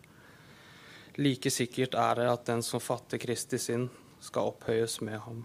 Like 1.21 1.53
sikkert 1.53 1.93
er 1.93 2.23
det 2.23 2.33
at 2.33 2.49
den 2.49 2.65
som 2.65 2.81
fatter 2.81 3.21
Kristi 3.21 3.61
sinn, 3.61 3.91
skal 4.25 4.55
opphøyes 4.55 5.03
med 5.05 5.21
ham. 5.29 5.43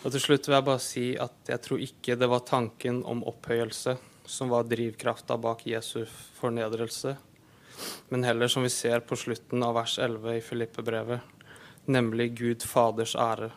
Og 0.00 0.14
Til 0.14 0.22
slutt 0.22 0.46
vil 0.48 0.56
jeg 0.56 0.64
bare 0.64 0.80
si 0.80 1.08
at 1.20 1.50
jeg 1.50 1.60
tror 1.60 1.82
ikke 1.84 2.14
det 2.16 2.28
var 2.32 2.46
tanken 2.48 3.02
om 3.04 3.20
opphøyelse 3.28 3.98
som 4.24 4.48
var 4.48 4.64
drivkrafta 4.64 5.36
bak 5.36 5.66
Jesu 5.68 6.06
fornedrelse, 6.38 7.16
men 8.08 8.24
heller, 8.24 8.48
som 8.48 8.64
vi 8.64 8.70
ser 8.72 9.02
på 9.04 9.18
slutten 9.18 9.60
av 9.64 9.74
vers 9.76 9.98
11 10.00 10.38
i 10.38 10.40
Filippe-brevet, 10.44 11.20
nemlig 11.84 12.30
Gud 12.38 12.64
Faders 12.64 13.12
ære. 13.18 13.50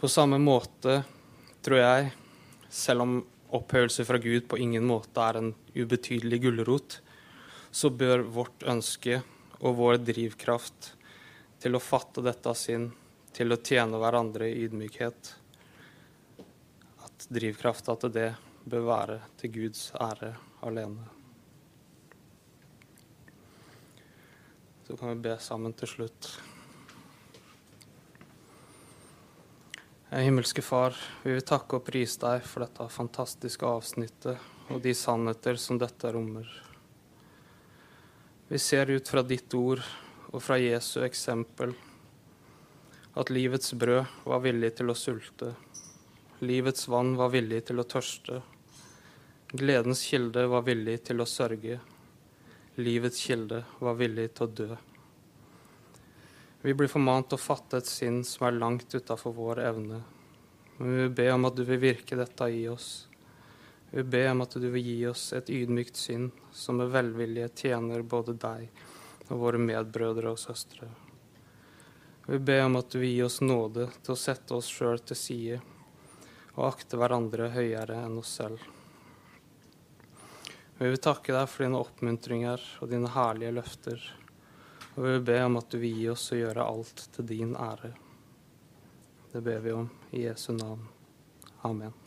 På 0.00 0.08
samme 0.08 0.38
måte 0.40 1.02
tror 1.64 1.80
jeg, 1.80 2.10
selv 2.68 3.04
om 3.04 3.14
opphøyelse 3.54 4.08
fra 4.08 4.20
Gud 4.20 4.48
på 4.48 4.60
ingen 4.60 4.88
måte 4.88 5.20
er 5.20 5.40
en 5.40 5.54
ubetydelig 5.76 6.42
gulrot, 6.46 7.00
så 7.74 7.90
bør 7.90 8.24
vårt 8.24 8.64
ønske 8.64 9.20
og 9.60 9.80
vår 9.80 10.00
drivkraft 10.06 10.94
til 11.60 11.76
å 11.76 11.82
fatte 11.82 12.24
dette 12.24 12.48
av 12.48 12.56
sinn, 12.58 12.92
til 13.34 13.50
å 13.50 13.58
tjene 13.58 13.98
hverandre 13.98 14.46
i 14.46 14.64
ydmykhet, 14.68 15.30
at 17.02 17.26
drivkrafta 17.34 17.96
til 18.04 18.12
det 18.14 18.30
bør 18.64 18.86
være 18.86 19.18
til 19.40 19.52
Guds 19.56 19.88
ære 19.98 20.30
alene. 20.64 21.08
Så 24.84 24.96
kan 25.00 25.14
vi 25.14 25.24
be 25.26 25.36
sammen 25.40 25.72
til 25.74 25.90
slutt. 25.90 26.28
Himmelske 30.14 30.62
Far, 30.62 30.94
vi 31.24 31.32
vil 31.34 31.42
takke 31.42 31.80
og 31.80 31.88
prise 31.88 32.20
deg 32.22 32.44
for 32.46 32.62
dette 32.62 32.86
fantastiske 32.92 33.66
avsnittet 33.66 34.70
og 34.70 34.78
de 34.84 34.92
sannheter 34.94 35.58
som 35.58 35.80
dette 35.80 36.12
rommer. 36.14 36.46
Vi 38.46 38.60
ser 38.62 38.92
ut 38.94 39.08
fra 39.10 39.24
ditt 39.26 39.50
ord 39.58 39.82
og 40.30 40.38
fra 40.44 40.60
Jesu 40.60 41.00
eksempel 41.02 41.74
at 43.14 43.30
livets 43.30 43.72
brød 43.78 44.04
var 44.24 44.40
villig 44.42 44.72
til 44.78 44.90
å 44.90 44.96
sulte, 44.98 45.52
livets 46.42 46.88
vann 46.90 47.14
var 47.16 47.30
villig 47.30 47.60
til 47.68 47.78
å 47.78 47.86
tørste, 47.86 48.40
gledens 49.54 50.02
kilde 50.02 50.48
var 50.50 50.64
villig 50.66 50.96
til 51.06 51.22
å 51.22 51.28
sørge, 51.28 51.78
livets 52.74 53.22
kilde 53.22 53.62
var 53.78 53.94
villig 54.00 54.32
til 54.34 54.48
å 54.48 54.54
dø. 54.62 54.68
Vi 56.64 56.74
blir 56.74 56.88
formant 56.88 57.28
til 57.28 57.38
å 57.38 57.44
fatte 57.44 57.78
et 57.78 57.86
sinn 57.86 58.22
som 58.24 58.48
er 58.48 58.58
langt 58.58 58.94
utafor 58.96 59.34
vår 59.36 59.60
evne. 59.66 60.00
Men 60.78 60.90
vi 60.90 61.02
vil 61.02 61.14
be 61.18 61.26
om 61.34 61.44
at 61.44 61.58
du 61.58 61.62
vil 61.68 61.82
virke 61.82 62.16
dette 62.16 62.48
i 62.50 62.64
oss. 62.72 62.88
Vi 63.90 64.00
vil 64.00 64.10
be 64.16 64.22
om 64.30 64.42
at 64.42 64.56
du 64.58 64.66
vil 64.72 64.88
gi 64.88 64.96
oss 65.10 65.28
et 65.36 65.52
ydmykt 65.52 66.00
sinn 66.00 66.30
som 66.56 66.80
med 66.80 66.90
velvilje 66.96 67.52
tjener 67.62 68.02
både 68.02 68.34
deg 68.40 68.84
og 69.28 69.38
våre 69.44 69.60
medbrødre 69.60 70.32
og 70.32 70.40
-søstre. 70.40 70.88
Vi 72.26 72.38
ber 72.38 72.64
om 72.64 72.76
at 72.76 72.90
du 72.90 73.04
gir 73.04 73.26
oss 73.26 73.40
nåde 73.44 73.90
til 74.02 74.14
å 74.14 74.18
sette 74.18 74.56
oss 74.56 74.70
sjøl 74.72 75.02
til 75.04 75.18
side 75.18 75.60
og 76.54 76.68
akte 76.70 76.96
hverandre 76.96 77.50
høyere 77.52 77.98
enn 78.06 78.16
oss 78.20 78.32
selv. 78.38 78.62
Vi 80.78 80.88
vil 80.88 81.02
takke 81.02 81.34
deg 81.34 81.50
for 81.50 81.66
dine 81.66 81.80
oppmuntringer 81.82 82.62
og 82.80 82.90
dine 82.90 83.10
herlige 83.14 83.54
løfter. 83.58 84.06
Og 84.94 85.02
vi 85.02 85.12
vil 85.16 85.26
be 85.26 85.38
om 85.44 85.58
at 85.60 85.70
du 85.70 85.78
vil 85.82 86.00
gi 86.00 86.08
oss 86.14 86.30
å 86.32 86.38
gjøre 86.38 86.66
alt 86.66 87.04
til 87.14 87.28
din 87.28 87.54
ære. 87.58 87.92
Det 89.34 89.42
ber 89.42 89.60
vi 89.66 89.74
om 89.74 89.90
i 90.14 90.24
Jesu 90.24 90.52
navn. 90.54 90.86
Amen. 91.66 92.03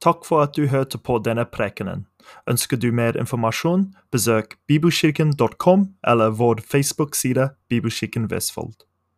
Takk 0.00 0.24
for 0.26 0.44
at 0.46 0.54
du 0.56 0.68
hørte 0.70 0.98
på 0.98 1.18
denne 1.24 1.44
prekenen. 1.44 2.06
Ønsker 2.50 2.78
du 2.78 2.90
mer 2.92 3.16
informasjon, 3.18 3.88
besøk 4.12 4.58
bibelkirken.com 4.68 5.88
eller 6.06 6.36
vår 6.38 6.62
Facebook-side 6.66 7.50
Bibelkirken 7.68 8.28
Vestfold. 8.30 8.87